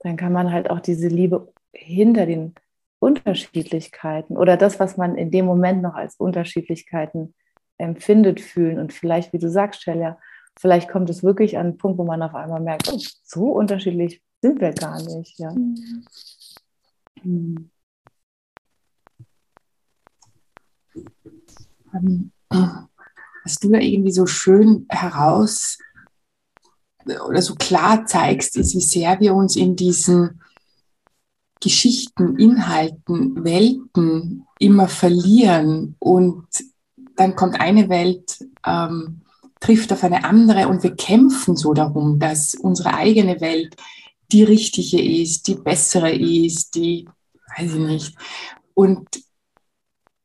dann 0.00 0.16
kann 0.16 0.32
man 0.32 0.52
halt 0.52 0.70
auch 0.70 0.80
diese 0.80 1.08
Liebe 1.08 1.52
hinter 1.72 2.26
den 2.26 2.54
Unterschiedlichkeiten 3.00 4.36
oder 4.36 4.56
das, 4.56 4.80
was 4.80 4.96
man 4.96 5.16
in 5.16 5.30
dem 5.30 5.46
Moment 5.46 5.82
noch 5.82 5.94
als 5.94 6.16
Unterschiedlichkeiten 6.16 7.34
empfindet, 7.78 8.40
fühlen 8.40 8.78
und 8.78 8.92
vielleicht, 8.92 9.32
wie 9.32 9.38
du 9.38 9.48
sagst, 9.48 9.82
Shelia, 9.82 10.18
vielleicht 10.58 10.88
kommt 10.88 11.08
es 11.10 11.22
wirklich 11.22 11.58
an 11.58 11.66
einen 11.66 11.78
Punkt, 11.78 11.98
wo 11.98 12.04
man 12.04 12.22
auf 12.22 12.34
einmal 12.34 12.60
merkt, 12.60 12.90
oh, 12.92 12.98
so 13.22 13.52
unterschiedlich 13.52 14.22
sind 14.42 14.60
wir 14.60 14.72
gar 14.72 15.00
nicht. 15.02 15.38
Ja. 15.38 15.52
Mhm. 15.52 16.04
Mhm. 21.92 22.32
Was 23.44 23.60
du 23.60 23.70
da 23.70 23.78
irgendwie 23.78 24.12
so 24.12 24.26
schön 24.26 24.86
heraus 24.88 25.78
oder 27.26 27.42
so 27.42 27.54
klar 27.54 28.06
zeigst, 28.06 28.56
ist, 28.56 28.74
wie 28.74 28.80
sehr 28.80 29.20
wir 29.20 29.34
uns 29.34 29.56
in 29.56 29.76
diesen 29.76 30.40
Geschichten, 31.60 32.38
Inhalten, 32.38 33.44
Welten 33.44 34.46
immer 34.58 34.88
verlieren 34.88 35.96
und 35.98 36.46
dann 37.16 37.34
kommt 37.34 37.60
eine 37.60 37.88
Welt, 37.88 38.44
ähm, 38.64 39.22
trifft 39.60 39.92
auf 39.92 40.04
eine 40.04 40.24
andere 40.24 40.68
und 40.68 40.82
wir 40.84 40.94
kämpfen 40.94 41.56
so 41.56 41.74
darum, 41.74 42.20
dass 42.20 42.54
unsere 42.54 42.94
eigene 42.94 43.40
Welt 43.40 43.74
die 44.30 44.44
richtige 44.44 45.02
ist, 45.02 45.48
die 45.48 45.56
bessere 45.56 46.12
ist, 46.12 46.74
die, 46.76 47.08
weiß 47.56 47.72
ich 47.72 47.80
nicht. 47.80 48.14
Und 48.74 49.08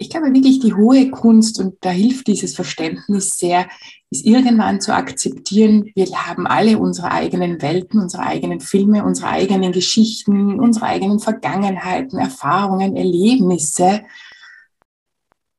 ich 0.03 0.09
glaube 0.09 0.33
wirklich, 0.33 0.59
die 0.59 0.73
hohe 0.73 1.09
Kunst, 1.09 1.61
und 1.61 1.77
da 1.79 1.89
hilft 1.89 2.27
dieses 2.27 2.55
Verständnis 2.55 3.37
sehr, 3.37 3.69
ist 4.09 4.25
irgendwann 4.25 4.81
zu 4.81 4.93
akzeptieren, 4.93 5.89
wir 5.95 6.05
haben 6.27 6.45
alle 6.45 6.77
unsere 6.77 7.09
eigenen 7.09 7.61
Welten, 7.61 8.01
unsere 8.01 8.23
eigenen 8.23 8.59
Filme, 8.59 9.05
unsere 9.05 9.29
eigenen 9.29 9.71
Geschichten, 9.71 10.59
unsere 10.59 10.87
eigenen 10.87 11.19
Vergangenheiten, 11.19 12.19
Erfahrungen, 12.19 12.97
Erlebnisse. 12.97 14.01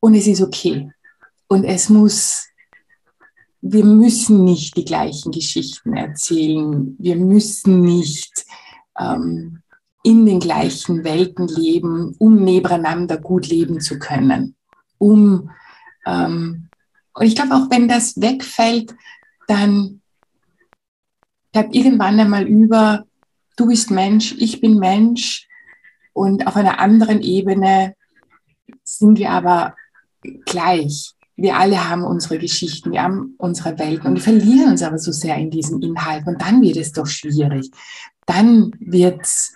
Und 0.01 0.15
es 0.15 0.27
ist 0.27 0.43
okay. 0.43 0.91
Und 1.49 1.65
es 1.65 1.89
muss, 1.89 2.47
wir 3.63 3.85
müssen 3.85 4.45
nicht 4.45 4.77
die 4.77 4.85
gleichen 4.85 5.33
Geschichten 5.33 5.97
erzählen. 5.97 6.95
Wir 6.99 7.17
müssen 7.17 7.81
nicht 7.81 8.45
ähm, 9.01 9.63
in 10.04 10.26
den 10.26 10.38
gleichen 10.38 11.02
Welten 11.02 11.49
leben, 11.49 12.14
um 12.18 12.44
nebeneinander 12.44 13.16
gut 13.16 13.49
leben 13.49 13.80
zu 13.80 13.99
können. 13.99 14.54
Um, 14.99 15.50
ähm, 16.06 16.68
und 17.14 17.26
ich 17.26 17.34
glaube, 17.34 17.54
auch 17.54 17.70
wenn 17.70 17.88
das 17.88 18.20
wegfällt, 18.20 18.94
dann 19.49 20.02
bleibt 21.52 21.75
irgendwann 21.75 22.20
einmal 22.20 22.46
über, 22.46 23.04
du 23.56 23.66
bist 23.66 23.90
Mensch, 23.90 24.34
ich 24.38 24.61
bin 24.61 24.78
Mensch 24.78 25.49
und 26.12 26.46
auf 26.46 26.56
einer 26.56 26.80
anderen 26.80 27.23
Ebene 27.23 27.94
sind 28.82 29.18
wir 29.18 29.30
aber 29.30 29.75
gleich. 30.44 31.14
Wir 31.37 31.56
alle 31.56 31.88
haben 31.88 32.04
unsere 32.04 32.38
Geschichten, 32.38 32.92
wir 32.92 33.02
haben 33.02 33.37
unsere 33.38 33.78
Welten 33.78 34.08
und 34.08 34.14
wir 34.16 34.23
verlieren 34.23 34.73
uns 34.73 34.82
aber 34.82 34.99
so 34.99 35.12
sehr 35.12 35.37
in 35.37 35.50
diesen 35.50 35.80
Inhalten 35.80 36.34
und 36.34 36.42
dann 36.42 36.61
wird 36.61 36.76
es 36.76 36.92
doch 36.92 37.06
schwierig. 37.06 37.70
Dann 38.26 38.73
wird 38.80 39.23
es 39.23 39.54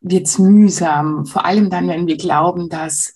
wird 0.00 0.26
es 0.26 0.38
mühsam, 0.38 1.26
vor 1.26 1.44
allem 1.44 1.70
dann, 1.70 1.88
wenn 1.88 2.06
wir 2.06 2.16
glauben, 2.16 2.68
dass 2.68 3.14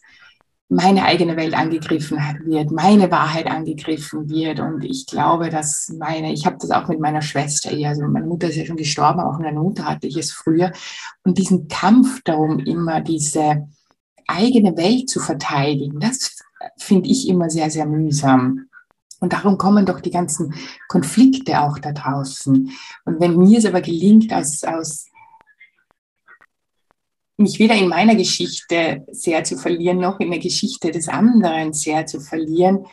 meine 0.73 1.05
eigene 1.05 1.37
Welt 1.37 1.55
angegriffen 1.55 2.19
wird, 2.45 2.71
meine 2.71 3.11
Wahrheit 3.11 3.47
angegriffen 3.47 4.31
wird. 4.31 4.59
Und 4.59 4.85
ich 4.85 5.07
glaube, 5.07 5.51
dass 5.51 5.91
meine, 5.99 6.33
ich 6.33 6.47
habe 6.47 6.57
das 6.59 6.71
auch 6.71 6.89
mit 6.89 6.99
meiner 6.99 7.21
Schwester 7.21 7.71
eher, 7.71 7.91
also 7.91 8.07
meine 8.07 8.27
Mutter 8.27 8.49
ist 8.49 8.57
ja 8.57 8.65
schon 8.65 8.79
gestorben, 8.79 9.21
auch 9.21 9.39
meine 9.39 9.61
Mutter 9.61 9.85
hatte 9.85 10.07
ich 10.07 10.17
es 10.17 10.33
früher. 10.33 10.73
Und 11.25 11.37
diesen 11.37 11.69
Kampf 11.69 12.23
darum, 12.25 12.59
immer 12.59 13.03
diese 13.03 13.69
eigene 14.27 14.75
Welt 14.79 15.11
zu 15.11 15.21
verteidigen, 15.21 16.01
das 16.01 16.39
finde 16.79 17.11
ich 17.11 17.29
immer 17.29 17.51
sehr, 17.51 17.71
sehr 17.71 17.85
mühsam. 17.87 18.69
Und 19.21 19.35
darum 19.35 19.59
kommen 19.59 19.85
doch 19.85 20.01
die 20.01 20.11
ganzen 20.11 20.55
Konflikte 20.89 21.61
auch 21.61 21.79
da 21.79 21.93
draußen. 21.93 22.71
Und 23.05 23.21
wenn 23.21 23.37
mir 23.37 23.59
es 23.59 23.67
aber 23.67 23.83
gelingt, 23.83 24.33
aus, 24.33 24.65
aus 24.65 25.07
mich 27.37 27.59
weder 27.59 27.75
in 27.75 27.89
meiner 27.89 28.15
Geschichte 28.15 29.05
sehr 29.11 29.45
zu 29.45 29.57
verlieren, 29.57 29.99
noch 29.99 30.21
in 30.21 30.31
der 30.31 30.41
Geschichte 30.41 30.91
des 30.91 31.09
anderen 31.09 31.73
sehr 31.73 32.07
zu 32.07 32.21
verlieren. 32.21 32.87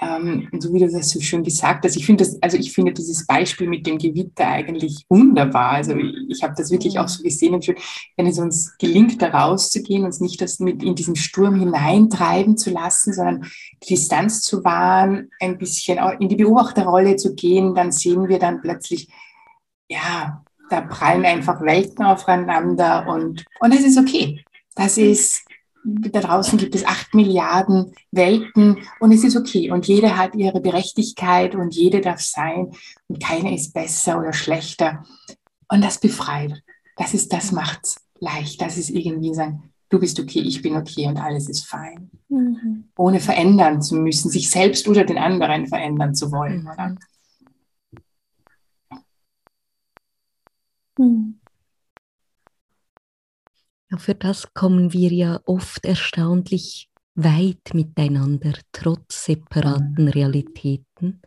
Ähm, 0.00 0.48
so 0.60 0.72
wie 0.72 0.78
du 0.78 0.88
das 0.88 1.10
so 1.10 1.20
schön 1.20 1.42
gesagt 1.42 1.84
hast, 1.84 1.96
ich 1.96 2.06
finde 2.06 2.22
das, 2.22 2.40
also 2.40 2.56
ich 2.56 2.72
finde 2.72 2.92
dieses 2.92 3.26
Beispiel 3.26 3.68
mit 3.68 3.84
dem 3.84 3.98
Gewitter 3.98 4.46
eigentlich 4.46 5.04
wunderbar. 5.08 5.72
Also 5.72 5.96
ich, 5.96 6.14
ich 6.28 6.42
habe 6.44 6.54
das 6.56 6.70
wirklich 6.70 7.00
auch 7.00 7.08
so 7.08 7.22
gesehen 7.22 7.54
und 7.54 7.64
schön, 7.64 7.74
wenn 8.16 8.28
es 8.28 8.38
uns 8.38 8.76
gelingt, 8.78 9.20
da 9.20 9.28
rauszugehen, 9.30 10.04
uns 10.04 10.20
nicht 10.20 10.40
das 10.40 10.60
mit 10.60 10.84
in 10.84 10.94
diesen 10.94 11.16
Sturm 11.16 11.58
hineintreiben 11.58 12.56
zu 12.56 12.70
lassen, 12.70 13.12
sondern 13.12 13.50
die 13.82 13.88
Distanz 13.88 14.42
zu 14.42 14.62
wahren, 14.62 15.30
ein 15.40 15.58
bisschen 15.58 15.98
in 16.20 16.28
die 16.28 16.36
Beobachterrolle 16.36 17.16
zu 17.16 17.34
gehen, 17.34 17.74
dann 17.74 17.90
sehen 17.90 18.28
wir 18.28 18.38
dann 18.38 18.60
plötzlich, 18.60 19.08
ja, 19.88 20.44
da 20.70 20.80
prallen 20.82 21.24
einfach 21.24 21.60
Welten 21.60 22.04
aufeinander 22.04 23.06
und, 23.08 23.44
und 23.60 23.74
das 23.74 23.80
ist 23.80 23.98
okay. 23.98 24.44
Das 24.74 24.98
ist, 24.98 25.42
da 25.84 26.20
draußen 26.20 26.58
gibt 26.58 26.74
es 26.74 26.86
acht 26.86 27.14
Milliarden 27.14 27.92
Welten 28.10 28.78
und 29.00 29.12
es 29.12 29.24
ist 29.24 29.36
okay. 29.36 29.70
Und 29.70 29.86
jede 29.86 30.16
hat 30.16 30.34
ihre 30.34 30.60
Berechtigkeit 30.60 31.54
und 31.54 31.74
jede 31.74 32.00
darf 32.00 32.20
sein 32.20 32.72
und 33.08 33.22
keine 33.22 33.54
ist 33.54 33.72
besser 33.72 34.18
oder 34.18 34.32
schlechter. 34.32 35.04
Und 35.68 35.82
das 35.82 35.98
befreit. 35.98 36.62
Das 36.96 37.14
ist, 37.14 37.32
das 37.32 37.52
macht's 37.52 37.96
leicht. 38.20 38.60
Das 38.60 38.76
ist 38.76 38.90
irgendwie 38.90 39.34
sagen, 39.34 39.70
du 39.88 39.98
bist 39.98 40.18
okay, 40.20 40.40
ich 40.40 40.62
bin 40.62 40.76
okay 40.76 41.06
und 41.06 41.18
alles 41.18 41.48
ist 41.48 41.66
fein. 41.66 42.10
Mhm. 42.28 42.84
Ohne 42.96 43.20
verändern 43.20 43.82
zu 43.82 43.96
müssen, 43.96 44.30
sich 44.30 44.50
selbst 44.50 44.88
oder 44.88 45.04
den 45.04 45.18
anderen 45.18 45.66
verändern 45.66 46.14
zu 46.14 46.30
wollen. 46.32 46.62
Mhm. 46.62 46.68
Oder? 46.68 46.96
Hm. 50.98 51.38
Ja, 53.90 53.96
für 53.96 54.14
das 54.14 54.52
kommen 54.52 54.92
wir 54.92 55.12
ja 55.12 55.40
oft 55.46 55.84
erstaunlich 55.86 56.90
weit 57.14 57.72
miteinander, 57.72 58.52
trotz 58.72 59.24
separaten 59.24 60.08
Realitäten. 60.08 61.22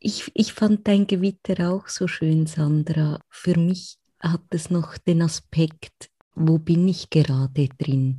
Ich, 0.00 0.32
ich 0.34 0.52
fand 0.52 0.88
dein 0.88 1.06
Gewitter 1.06 1.72
auch 1.72 1.86
so 1.88 2.08
schön, 2.08 2.46
Sandra. 2.46 3.20
Für 3.28 3.56
mich 3.56 3.98
hat 4.18 4.42
es 4.50 4.68
noch 4.68 4.98
den 4.98 5.22
Aspekt, 5.22 6.10
wo 6.34 6.58
bin 6.58 6.88
ich 6.88 7.08
gerade 7.08 7.68
drin? 7.78 8.18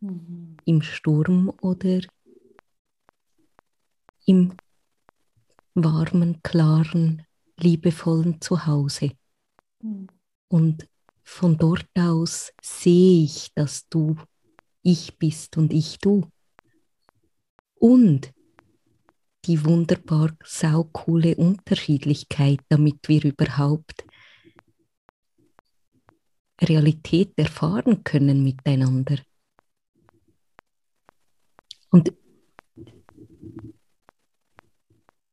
Mhm. 0.00 0.56
Im 0.64 0.82
Sturm 0.82 1.52
oder 1.60 2.00
im 4.26 4.54
warmen, 5.74 6.42
klaren, 6.42 7.24
liebevollen 7.56 8.40
Zuhause. 8.40 9.12
Mhm. 9.82 10.08
Und 10.48 10.88
von 11.22 11.56
dort 11.56 11.88
aus 11.94 12.52
sehe 12.62 13.24
ich, 13.24 13.52
dass 13.54 13.88
du 13.88 14.16
ich 14.82 15.18
bist 15.18 15.56
und 15.56 15.72
ich 15.72 15.98
du. 15.98 16.28
Und 17.74 18.32
die 19.44 19.64
wunderbar 19.64 20.36
saukoole 20.44 21.34
Unterschiedlichkeit, 21.36 22.60
damit 22.68 23.08
wir 23.08 23.24
überhaupt 23.24 24.04
Realität 26.60 27.32
erfahren 27.36 28.04
können 28.04 28.42
miteinander. 28.42 29.18
Und 31.90 32.12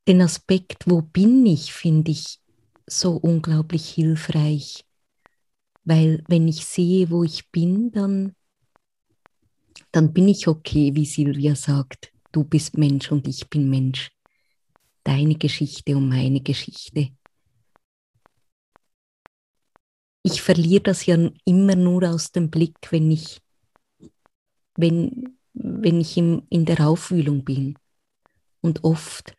den 0.08 0.22
Aspekt, 0.22 0.86
wo 0.88 1.02
bin 1.02 1.46
ich, 1.46 1.74
finde 1.74 2.12
ich 2.12 2.40
so 2.86 3.18
unglaublich 3.18 3.90
hilfreich. 3.90 4.86
Weil 5.84 6.24
wenn 6.28 6.48
ich 6.48 6.66
sehe, 6.66 7.10
wo 7.10 7.24
ich 7.24 7.52
bin, 7.52 7.92
dann, 7.92 8.34
dann 9.92 10.14
bin 10.14 10.30
ich 10.30 10.48
okay, 10.48 10.96
wie 10.96 11.06
Silvia 11.06 11.56
sagt. 11.56 12.12
Du 12.32 12.44
bist 12.44 12.78
Mensch 12.78 13.12
und 13.12 13.28
ich 13.28 13.50
bin 13.50 13.70
Mensch. 13.70 14.12
Deine 15.04 15.36
Geschichte 15.36 15.96
und 15.96 16.10
meine 16.10 16.42
Geschichte. 16.42 17.10
Ich 20.24 20.42
verliere 20.42 20.84
das 20.84 21.06
ja 21.06 21.18
immer 21.46 21.76
nur 21.76 22.04
aus 22.04 22.32
dem 22.32 22.50
Blick, 22.50 22.92
wenn 22.92 23.12
ich, 23.12 23.42
wenn, 24.76 25.38
wenn 25.54 26.02
ich 26.02 26.18
in 26.18 26.66
der 26.66 26.86
Aufwühlung 26.86 27.46
bin. 27.46 27.78
Und 28.60 28.84
oft 28.84 29.38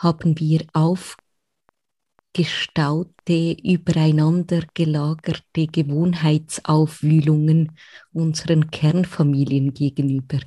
haben 0.00 0.38
wir 0.38 0.66
aufgestaute, 0.72 3.56
übereinander 3.62 4.62
gelagerte 4.72 5.66
Gewohnheitsaufwühlungen 5.66 7.76
unseren 8.12 8.70
Kernfamilien 8.70 9.74
gegenüber. 9.74 10.38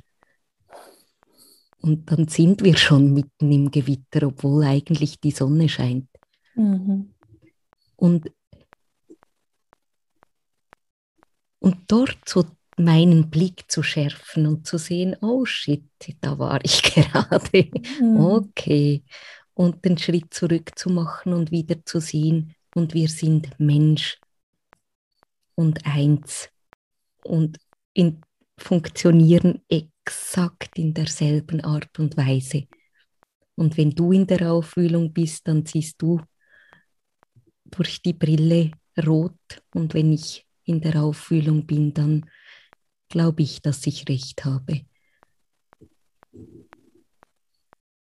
Und 1.80 2.10
dann 2.10 2.26
sind 2.28 2.64
wir 2.64 2.76
schon 2.76 3.12
mitten 3.12 3.52
im 3.52 3.70
Gewitter, 3.70 4.26
obwohl 4.26 4.64
eigentlich 4.64 5.20
die 5.20 5.30
Sonne 5.30 5.68
scheint. 5.68 6.08
Mhm. 6.56 7.14
Und, 7.96 8.32
und 11.60 11.76
dort 11.86 12.18
so 12.26 12.44
meinen 12.76 13.30
Blick 13.30 13.70
zu 13.70 13.84
schärfen 13.84 14.48
und 14.48 14.66
zu 14.66 14.78
sehen, 14.78 15.14
oh 15.20 15.44
shit, 15.44 15.84
da 16.20 16.40
war 16.40 16.58
ich 16.64 16.82
gerade. 16.94 17.70
Mhm. 18.00 18.16
Okay 18.16 19.04
und 19.54 19.84
den 19.84 19.96
Schritt 19.98 20.34
zurück 20.34 20.72
zu 20.76 20.90
machen 20.90 21.32
und 21.32 21.50
wieder 21.50 21.84
zu 21.84 22.00
sehen, 22.00 22.54
und 22.74 22.92
wir 22.92 23.08
sind 23.08 23.58
Mensch 23.58 24.18
und 25.54 25.86
eins 25.86 26.48
und 27.22 27.58
in, 27.92 28.20
funktionieren 28.58 29.62
exakt 29.68 30.76
in 30.78 30.92
derselben 30.92 31.60
Art 31.62 31.98
und 31.98 32.16
Weise. 32.16 32.66
Und 33.54 33.76
wenn 33.76 33.90
du 33.90 34.12
in 34.12 34.26
der 34.26 34.50
Aufwühlung 34.50 35.12
bist, 35.12 35.46
dann 35.46 35.64
siehst 35.64 36.02
du 36.02 36.20
durch 37.64 38.02
die 38.02 38.12
Brille 38.12 38.72
rot. 39.06 39.62
Und 39.72 39.94
wenn 39.94 40.12
ich 40.12 40.46
in 40.64 40.80
der 40.80 41.02
Aufwühlung 41.02 41.66
bin, 41.66 41.94
dann 41.94 42.28
glaube 43.08 43.42
ich, 43.42 43.62
dass 43.62 43.86
ich 43.86 44.08
recht 44.08 44.44
habe. 44.44 44.84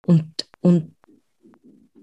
Und, 0.05 0.47
und 0.61 0.94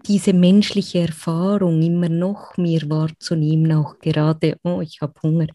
diese 0.06 0.32
menschliche 0.32 1.00
Erfahrung 1.00 1.82
immer 1.82 2.08
noch 2.08 2.56
mir 2.56 2.82
wahrzunehmen, 2.88 3.72
auch 3.72 3.98
gerade, 3.98 4.56
oh, 4.62 4.80
ich 4.80 5.00
habe 5.00 5.14
Hunger, 5.22 5.46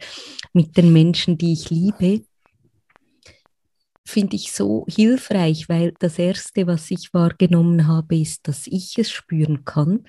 mit 0.53 0.77
den 0.77 0.93
Menschen, 0.93 1.38
die 1.38 1.53
ich 1.53 1.69
liebe, 1.69 2.23
finde 4.07 4.38
ich 4.38 4.53
so 4.53 4.86
hilfreich, 4.88 5.67
weil 5.67 5.93
das 5.99 6.17
Erste, 6.17 6.65
was 6.65 6.89
ich 6.91 7.13
wahrgenommen 7.13 7.88
habe, 7.88 8.17
ist, 8.17 8.47
dass 8.47 8.65
ich 8.67 8.97
es 8.97 9.12
spüren 9.12 9.65
kann. 9.65 10.05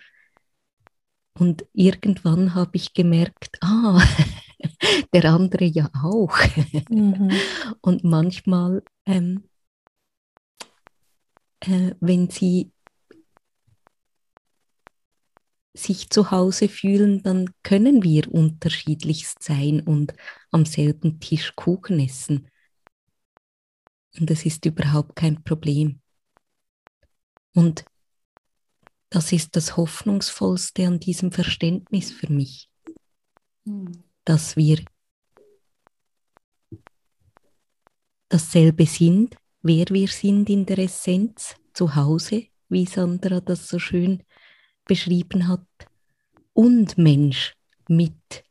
Und 1.38 1.66
irgendwann 1.72 2.54
habe 2.54 2.72
ich 2.74 2.94
gemerkt, 2.94 3.58
ah, 3.60 4.00
der 5.12 5.24
andere 5.26 5.64
ja 5.64 5.90
auch. 6.02 6.36
Mhm. 6.88 7.30
Und 7.80 8.04
manchmal, 8.04 8.82
ähm, 9.04 9.44
äh, 11.60 11.92
wenn 12.00 12.30
sie 12.30 12.70
sich 15.78 16.10
zu 16.10 16.30
Hause 16.30 16.68
fühlen, 16.68 17.22
dann 17.22 17.50
können 17.62 18.02
wir 18.02 18.32
unterschiedlichst 18.32 19.42
sein 19.42 19.80
und 19.80 20.14
am 20.50 20.64
selben 20.64 21.20
Tisch 21.20 21.54
Kuchen 21.56 22.00
essen. 22.00 22.48
Und 24.18 24.30
es 24.30 24.44
ist 24.44 24.64
überhaupt 24.64 25.16
kein 25.16 25.42
Problem. 25.44 26.00
Und 27.54 27.84
das 29.10 29.32
ist 29.32 29.56
das 29.56 29.76
Hoffnungsvollste 29.76 30.86
an 30.86 31.00
diesem 31.00 31.32
Verständnis 31.32 32.12
für 32.12 32.30
mich, 32.30 32.68
hm. 33.64 34.04
dass 34.24 34.56
wir 34.56 34.84
dasselbe 38.28 38.86
sind, 38.86 39.36
wer 39.62 39.86
wir 39.88 40.08
sind 40.08 40.50
in 40.50 40.66
der 40.66 40.78
Essenz, 40.78 41.56
zu 41.72 41.94
Hause, 41.94 42.46
wie 42.68 42.86
Sandra 42.86 43.40
das 43.40 43.68
so 43.68 43.78
schön 43.78 44.24
beschrieben 44.88 45.46
hat, 45.46 45.64
und 46.52 46.98
Mensch 46.98 47.54
mit 47.88 48.42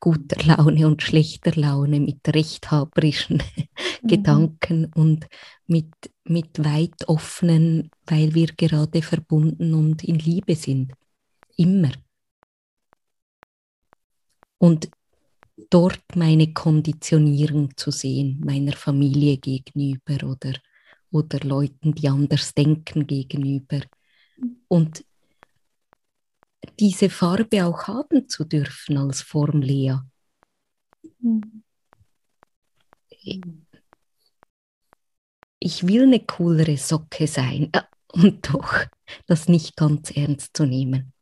guter 0.00 0.44
Laune 0.44 0.86
und 0.86 1.00
schlechter 1.00 1.52
Laune, 1.54 2.00
mit 2.00 2.26
rechthaberischen 2.26 3.36
mhm. 4.02 4.08
Gedanken 4.08 4.86
und 4.94 5.28
mit, 5.68 5.94
mit 6.24 6.62
weit 6.64 7.08
offenen, 7.08 7.90
weil 8.04 8.34
wir 8.34 8.48
gerade 8.48 9.00
verbunden 9.00 9.74
und 9.74 10.02
in 10.02 10.18
Liebe 10.18 10.56
sind. 10.56 10.92
Immer. 11.56 11.92
Und 14.58 14.90
dort 15.70 16.16
meine 16.16 16.52
Konditionierung 16.52 17.76
zu 17.76 17.90
sehen, 17.90 18.40
meiner 18.44 18.72
Familie 18.72 19.38
gegenüber 19.38 20.28
oder, 20.28 20.54
oder 21.12 21.38
Leuten, 21.46 21.94
die 21.94 22.08
anders 22.08 22.52
denken 22.54 23.06
gegenüber. 23.06 23.80
Und 24.68 25.04
diese 26.78 27.10
Farbe 27.10 27.64
auch 27.64 27.86
haben 27.86 28.28
zu 28.28 28.44
dürfen 28.44 28.98
als 28.98 29.22
Form 29.22 29.62
Lea. 29.62 29.96
Ich 35.58 35.86
will 35.86 36.02
eine 36.02 36.20
coolere 36.20 36.76
Socke 36.76 37.26
sein 37.26 37.70
äh, 37.72 37.82
und 38.12 38.52
doch 38.52 38.84
das 39.26 39.48
nicht 39.48 39.76
ganz 39.76 40.10
ernst 40.10 40.56
zu 40.56 40.66
nehmen, 40.66 41.12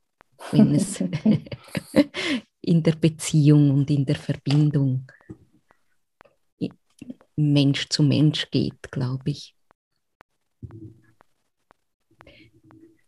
wenn 0.50 0.74
es 0.74 1.00
in 2.60 2.82
der 2.82 2.96
Beziehung 2.96 3.70
und 3.70 3.90
in 3.90 4.04
der 4.04 4.16
Verbindung 4.16 5.06
Mensch 7.36 7.88
zu 7.88 8.02
Mensch 8.02 8.50
geht, 8.50 8.90
glaube 8.90 9.30
ich. 9.30 9.56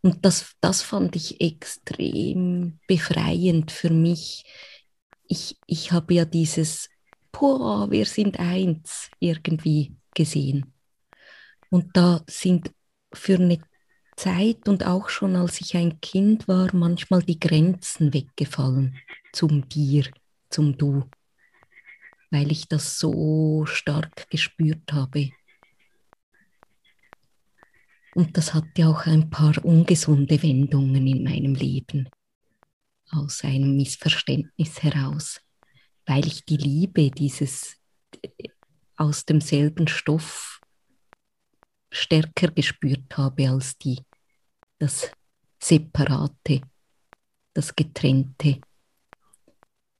Und 0.05 0.23
das, 0.27 0.55
das 0.61 0.83
fand 0.83 1.17
ich 1.17 1.40
extrem 1.40 2.79
befreiend 2.87 3.73
für 3.73 3.88
mich. 3.88 4.45
Ich, 5.27 5.57
ich 5.67 5.93
habe 5.93 6.12
ja 6.12 6.27
dieses, 6.27 6.90
boah, 7.33 7.90
wir 7.90 8.05
sind 8.05 8.38
eins 8.38 9.11
irgendwie 9.19 9.97
gesehen. 10.14 10.75
Und 11.71 11.97
da 11.97 12.23
sind 12.29 12.71
für 13.14 13.37
eine 13.37 13.61
Zeit 14.14 14.69
und 14.69 14.85
auch 14.85 15.09
schon 15.09 15.37
als 15.37 15.62
ich 15.62 15.75
ein 15.75 15.99
Kind 16.03 16.49
war, 16.49 16.69
manchmal 16.75 17.23
die 17.23 17.40
Grenzen 17.40 18.12
weggefallen 18.12 18.99
zum 19.33 19.71
Dir, 19.71 20.05
zum 20.51 20.77
Du, 20.77 21.09
weil 22.31 22.53
ich 22.53 22.69
das 22.69 22.99
so 22.99 23.64
stark 23.64 24.29
gespürt 24.29 24.93
habe. 24.93 25.31
Und 28.14 28.37
das 28.37 28.55
hatte 28.55 28.88
auch 28.88 29.07
ein 29.07 29.29
paar 29.29 29.64
ungesunde 29.64 30.40
Wendungen 30.42 31.07
in 31.07 31.24
meinem 31.24 31.55
Leben 31.55 32.09
aus 33.11 33.42
einem 33.42 33.77
Missverständnis 33.77 34.83
heraus, 34.83 35.40
weil 36.07 36.27
ich 36.27 36.44
die 36.44 36.57
Liebe 36.57 37.11
dieses 37.11 37.77
aus 38.96 39.24
demselben 39.24 39.88
Stoff 39.88 40.61
stärker 41.90 42.48
gespürt 42.48 43.16
habe 43.16 43.50
als 43.50 43.77
die 43.79 44.00
das 44.79 45.11
Separate, 45.61 46.61
das 47.53 47.74
Getrennte. 47.74 48.61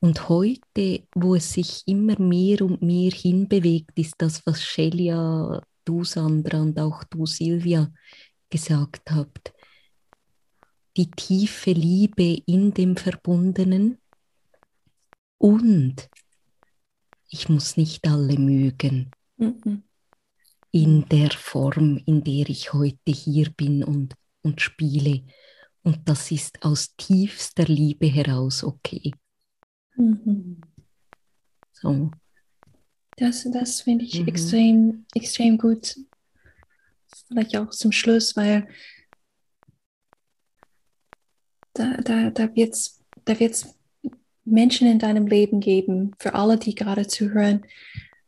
Und 0.00 0.29
heute, 0.29 1.07
wo 1.14 1.35
es 1.35 1.53
sich 1.55 1.83
immer 1.87 2.18
mehr 2.20 2.61
und 2.62 2.83
mehr 2.83 3.11
hinbewegt, 3.11 3.98
ist 3.98 4.14
das, 4.18 4.44
was 4.46 4.62
Shelia 4.62 5.62
du, 5.85 6.05
Sandra, 6.05 6.61
und 6.61 6.79
auch 6.79 7.05
du, 7.05 7.27
Silvia, 7.27 7.92
gesagt 8.51 9.11
habt. 9.11 9.53
Die 10.97 11.11
tiefe 11.11 11.73
Liebe 11.73 12.42
in 12.47 12.73
dem 12.73 12.97
Verbundenen 12.97 13.99
und 15.38 16.09
ich 17.29 17.49
muss 17.49 17.77
nicht 17.77 18.07
alle 18.07 18.38
mögen 18.38 19.11
mhm. 19.37 19.83
in 20.70 21.09
der 21.09 21.31
Form, 21.33 22.01
in 22.07 22.23
der 22.23 22.49
ich 22.49 22.73
heute 22.73 23.11
hier 23.11 23.51
bin 23.51 23.83
und, 23.83 24.14
und 24.42 24.61
spiele. 24.61 25.25
Und 25.83 26.09
das 26.09 26.31
ist 26.31 26.64
aus 26.64 26.94
tiefster 26.97 27.64
Liebe 27.64 28.07
heraus 28.07 28.62
okay. 28.62 29.12
Mhm. 29.97 30.61
So. 31.73 32.11
Das, 33.16 33.46
das 33.50 33.81
finde 33.81 34.05
ich 34.05 34.20
mhm. 34.20 34.29
extrem, 34.29 35.07
extrem 35.14 35.59
gut. 35.59 35.96
Vielleicht 37.29 37.57
auch 37.57 37.70
zum 37.70 37.92
Schluss, 37.92 38.37
weil 38.37 38.66
da, 41.74 41.96
da, 41.98 42.31
da 42.31 42.55
wird 42.55 42.74
es 42.74 43.00
da 43.24 43.38
wird's 43.40 43.74
Menschen 44.44 44.87
in 44.87 44.98
deinem 44.98 45.27
Leben 45.27 45.61
geben, 45.61 46.12
für 46.18 46.35
alle, 46.35 46.59
die 46.59 46.74
gerade 46.74 47.07
zuhören, 47.07 47.64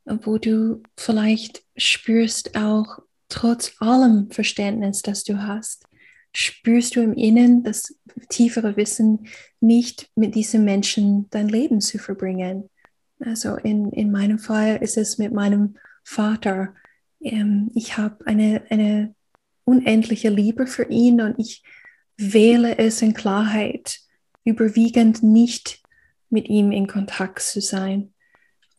wo 0.05 0.38
du 0.38 0.83
vielleicht 0.96 1.62
spürst 1.77 2.57
auch 2.57 3.01
trotz 3.29 3.75
allem 3.81 4.31
Verständnis, 4.31 5.03
das 5.03 5.25
du 5.25 5.42
hast, 5.42 5.85
spürst 6.33 6.96
du 6.96 7.01
im 7.01 7.12
Innen 7.12 7.62
das 7.64 7.99
tiefere 8.29 8.77
Wissen, 8.77 9.27
nicht 9.61 10.11
mit 10.14 10.35
diesen 10.35 10.64
Menschen 10.64 11.29
dein 11.31 11.49
Leben 11.49 11.81
zu 11.81 11.99
verbringen. 11.99 12.70
Also 13.20 13.57
in, 13.57 13.92
in 13.92 14.11
meinem 14.11 14.38
Fall 14.38 14.76
ist 14.76 14.96
es 14.96 15.18
mit 15.18 15.33
meinem 15.33 15.76
Vater. 16.05 16.74
Ähm, 17.20 17.70
ich 17.74 17.96
habe 17.96 18.26
eine, 18.26 18.62
eine 18.70 19.14
unendliche 19.64 20.29
Liebe 20.29 20.66
für 20.66 20.85
ihn 20.85 21.20
und 21.20 21.38
ich 21.38 21.62
wähle 22.16 22.79
es 22.79 23.02
in 23.02 23.14
Klarheit, 23.14 24.00
überwiegend 24.44 25.22
nicht 25.22 25.83
mit 26.31 26.48
ihm 26.48 26.72
in 26.72 26.87
Kontakt 26.87 27.40
zu 27.40 27.61
sein 27.61 28.12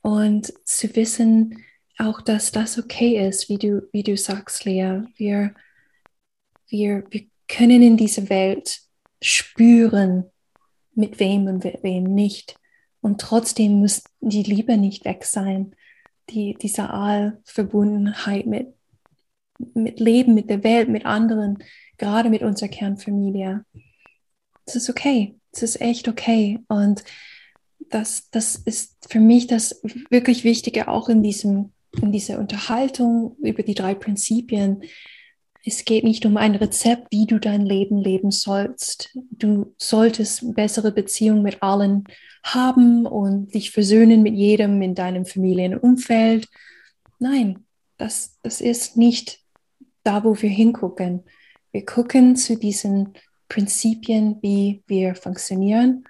und 0.01 0.53
zu 0.65 0.95
wissen 0.95 1.63
auch, 1.97 2.21
dass 2.21 2.51
das 2.51 2.77
okay 2.77 3.27
ist, 3.27 3.49
wie 3.49 3.57
du, 3.57 3.87
wie 3.91 4.03
du 4.03 4.15
sagst, 4.17 4.65
Lea. 4.65 5.01
Wir, 5.15 5.53
wir, 6.67 7.03
wir 7.09 7.25
können 7.47 7.81
in 7.81 7.97
dieser 7.97 8.29
Welt 8.29 8.81
spüren, 9.21 10.25
mit 10.93 11.19
wem 11.19 11.47
und 11.47 11.63
mit 11.63 11.83
wem 11.83 12.03
nicht. 12.03 12.59
Und 13.07 13.21
trotzdem 13.21 13.79
muss 13.79 14.03
die 14.19 14.43
Liebe 14.43 14.75
nicht 14.75 15.05
weg 15.05 15.23
sein, 15.23 15.73
die, 16.29 16.57
diese 16.61 16.89
Allverbundenheit 16.89 18.45
mit, 18.45 18.73
mit 19.73 20.01
Leben, 20.01 20.33
mit 20.33 20.49
der 20.49 20.61
Welt, 20.65 20.89
mit 20.89 21.05
anderen, 21.05 21.59
gerade 21.97 22.29
mit 22.29 22.41
unserer 22.41 22.67
Kernfamilie. 22.67 23.63
Es 24.65 24.75
ist 24.75 24.89
okay, 24.89 25.37
es 25.53 25.63
ist 25.63 25.79
echt 25.79 26.09
okay. 26.09 26.59
Und 26.67 27.05
das, 27.79 28.29
das 28.29 28.57
ist 28.57 28.97
für 29.09 29.21
mich 29.21 29.47
das 29.47 29.81
wirklich 30.09 30.43
Wichtige 30.43 30.89
auch 30.89 31.07
in, 31.07 31.23
diesem, 31.23 31.71
in 32.01 32.11
dieser 32.11 32.39
Unterhaltung 32.39 33.37
über 33.39 33.63
die 33.63 33.73
drei 33.73 33.95
Prinzipien, 33.95 34.83
es 35.67 35.83
geht 35.83 36.05
nicht 36.05 36.25
um 36.25 36.37
ein 36.37 36.55
Rezept, 36.55 37.07
wie 37.11 37.25
du 37.25 37.39
dein 37.39 37.65
Leben 37.65 37.97
leben 37.97 38.31
sollst. 38.31 39.09
Du 39.31 39.75
solltest 39.77 40.55
bessere 40.55 40.93
Beziehungen 40.93 41.43
mit 41.43 41.61
allen 41.61 42.05
haben 42.41 43.05
und 43.05 43.53
dich 43.53 43.71
versöhnen 43.71 44.23
mit 44.23 44.33
jedem 44.33 44.81
in 44.81 44.95
deinem 44.95 45.25
Familienumfeld. 45.25 46.47
Nein, 47.19 47.65
das, 47.97 48.37
das 48.43 48.61
ist 48.61 48.95
nicht 48.95 49.41
da, 50.03 50.23
wo 50.23 50.41
wir 50.41 50.49
hingucken. 50.49 51.25
Wir 51.73 51.85
gucken 51.85 52.37
zu 52.37 52.55
diesen 52.55 53.13
Prinzipien, 53.49 54.37
wie 54.41 54.83
wir 54.87 55.15
funktionieren 55.15 56.05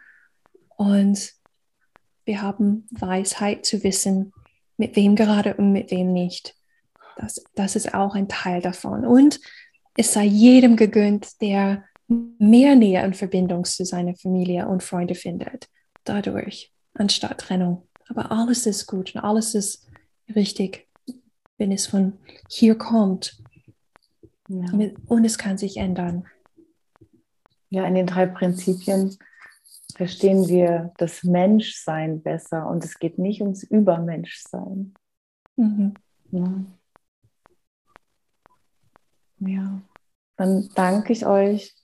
und 0.75 1.33
wir 2.25 2.43
haben 2.43 2.87
Weisheit 2.91 3.65
zu 3.65 3.83
wissen, 3.83 4.33
mit 4.77 4.95
wem 4.95 5.15
gerade 5.15 5.55
und 5.55 5.71
mit 5.71 5.89
wem 5.89 6.13
nicht. 6.13 6.55
Das, 7.17 7.43
das 7.55 7.75
ist 7.75 7.93
auch 7.93 8.15
ein 8.15 8.27
Teil 8.27 8.61
davon. 8.61 9.05
Und 9.05 9.39
es 9.95 10.13
sei 10.13 10.23
jedem 10.23 10.75
gegönnt, 10.75 11.41
der 11.41 11.83
mehr 12.07 12.75
Nähe 12.75 13.03
und 13.03 13.17
Verbindung 13.17 13.65
zu 13.65 13.83
seiner 13.83 14.15
Familie 14.15 14.67
und 14.67 14.83
Freunde 14.83 15.15
findet, 15.15 15.67
dadurch, 16.03 16.71
anstatt 16.93 17.39
Trennung. 17.39 17.87
Aber 18.07 18.31
alles 18.31 18.65
ist 18.65 18.87
gut 18.87 19.15
und 19.15 19.21
alles 19.21 19.55
ist 19.55 19.87
richtig, 20.33 20.87
wenn 21.57 21.71
es 21.71 21.87
von 21.87 22.13
hier 22.49 22.77
kommt. 22.77 23.41
Ja. 24.47 24.65
Und 25.07 25.25
es 25.25 25.37
kann 25.37 25.57
sich 25.57 25.77
ändern. 25.77 26.25
Ja, 27.69 27.85
in 27.85 27.95
den 27.95 28.07
drei 28.07 28.27
Prinzipien 28.27 29.17
verstehen 29.95 30.47
wir 30.47 30.93
das 30.97 31.23
Menschsein 31.23 32.21
besser 32.21 32.67
und 32.69 32.85
es 32.85 32.99
geht 32.99 33.17
nicht 33.17 33.41
ums 33.41 33.63
Übermenschsein. 33.63 34.93
Mhm. 35.57 35.93
Ja. 36.31 36.53
Ja, 39.39 39.81
dann 40.37 40.69
danke 40.75 41.13
ich 41.13 41.25
euch 41.25 41.75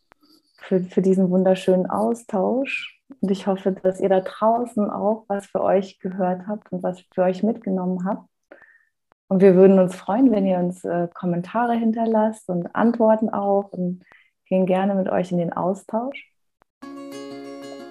für, 0.57 0.81
für 0.81 1.01
diesen 1.01 1.29
wunderschönen 1.29 1.87
Austausch. 1.89 2.99
Und 3.21 3.29
ich 3.29 3.47
hoffe, 3.47 3.71
dass 3.71 3.99
ihr 3.99 4.09
da 4.09 4.21
draußen 4.21 4.89
auch 4.89 5.25
was 5.27 5.45
für 5.45 5.61
euch 5.61 5.99
gehört 5.99 6.47
habt 6.47 6.71
und 6.71 6.83
was 6.83 7.01
für 7.13 7.23
euch 7.23 7.43
mitgenommen 7.43 8.05
habt. 8.05 8.27
Und 9.27 9.41
wir 9.41 9.55
würden 9.55 9.79
uns 9.79 9.95
freuen, 9.95 10.31
wenn 10.31 10.45
ihr 10.45 10.57
uns 10.57 10.83
äh, 10.83 11.07
Kommentare 11.13 11.73
hinterlasst 11.73 12.49
und 12.49 12.75
Antworten 12.75 13.29
auch 13.29 13.71
und 13.71 14.03
gehen 14.45 14.65
gerne 14.65 14.95
mit 14.95 15.09
euch 15.09 15.31
in 15.31 15.37
den 15.37 15.53
Austausch. 15.53 16.31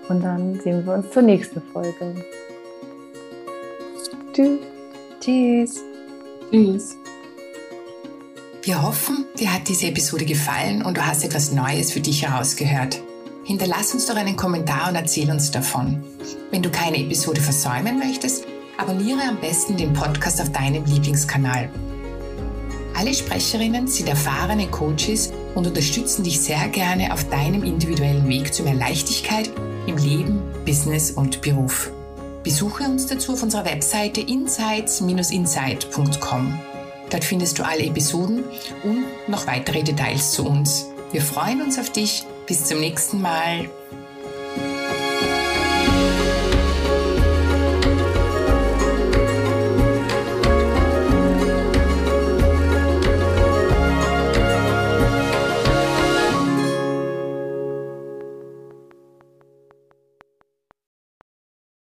Und 0.09 0.23
dann 0.23 0.55
sehen 0.61 0.85
wir 0.85 0.95
uns 0.95 1.11
zur 1.11 1.23
nächsten 1.23 1.61
Folge. 1.61 2.25
Tschüss. 4.33 4.61
Tschüss. 5.21 5.83
Tschüss. 6.51 7.12
Wir 8.65 8.81
hoffen, 8.81 9.27
dir 9.41 9.53
hat 9.53 9.67
diese 9.67 9.89
Episode 9.89 10.25
gefallen 10.25 10.83
und 10.83 10.97
du 10.97 11.05
hast 11.05 11.25
etwas 11.25 11.51
Neues 11.51 11.91
für 11.91 11.99
dich 11.99 12.23
herausgehört. 12.23 13.03
Hinterlass 13.43 13.93
uns 13.93 14.07
doch 14.07 14.15
einen 14.15 14.37
Kommentar 14.37 14.89
und 14.89 14.95
erzähl 14.95 15.29
uns 15.33 15.51
davon. 15.51 16.05
Wenn 16.53 16.63
du 16.63 16.71
keine 16.71 16.99
Episode 16.99 17.41
versäumen 17.41 17.99
möchtest, 17.99 18.47
abonniere 18.79 19.23
am 19.29 19.41
besten 19.41 19.77
den 19.77 19.93
Podcast 19.93 20.41
auf 20.41 20.53
deinem 20.53 20.85
Lieblingskanal. 20.85 21.71
Alle 22.95 23.13
Sprecherinnen 23.13 23.89
sind 23.89 24.09
erfahrene 24.09 24.69
Coaches 24.69 25.33
und 25.57 25.67
unterstützen 25.67 26.23
dich 26.23 26.41
sehr 26.41 26.69
gerne 26.69 27.13
auf 27.13 27.29
deinem 27.31 27.65
individuellen 27.65 28.29
Weg 28.29 28.55
zu 28.55 28.63
mehr 28.63 28.75
Leichtigkeit 28.75 29.51
im 29.89 29.97
Leben, 29.97 30.41
Business 30.65 31.11
und 31.11 31.43
Beruf. 31.43 31.91
Besuche 32.45 32.85
uns 32.85 33.09
dazu 33.09 33.33
auf 33.33 33.43
unserer 33.43 33.65
Webseite 33.65 34.21
insights-insight.com. 34.21 36.61
Dort 37.13 37.25
findest 37.25 37.59
du 37.59 37.67
alle 37.67 37.85
Episoden 37.85 38.43
und 38.83 39.05
noch 39.29 39.47
weitere 39.47 39.83
Details 39.83 40.33
zu 40.33 40.47
uns. 40.47 40.87
Wir 41.13 41.21
freuen 41.21 41.61
uns 41.61 41.79
auf 41.79 41.93
dich. 41.93 42.25
Bis 42.47 42.65
zum 42.65 42.81
nächsten 42.81 43.21
Mal. 43.21 43.69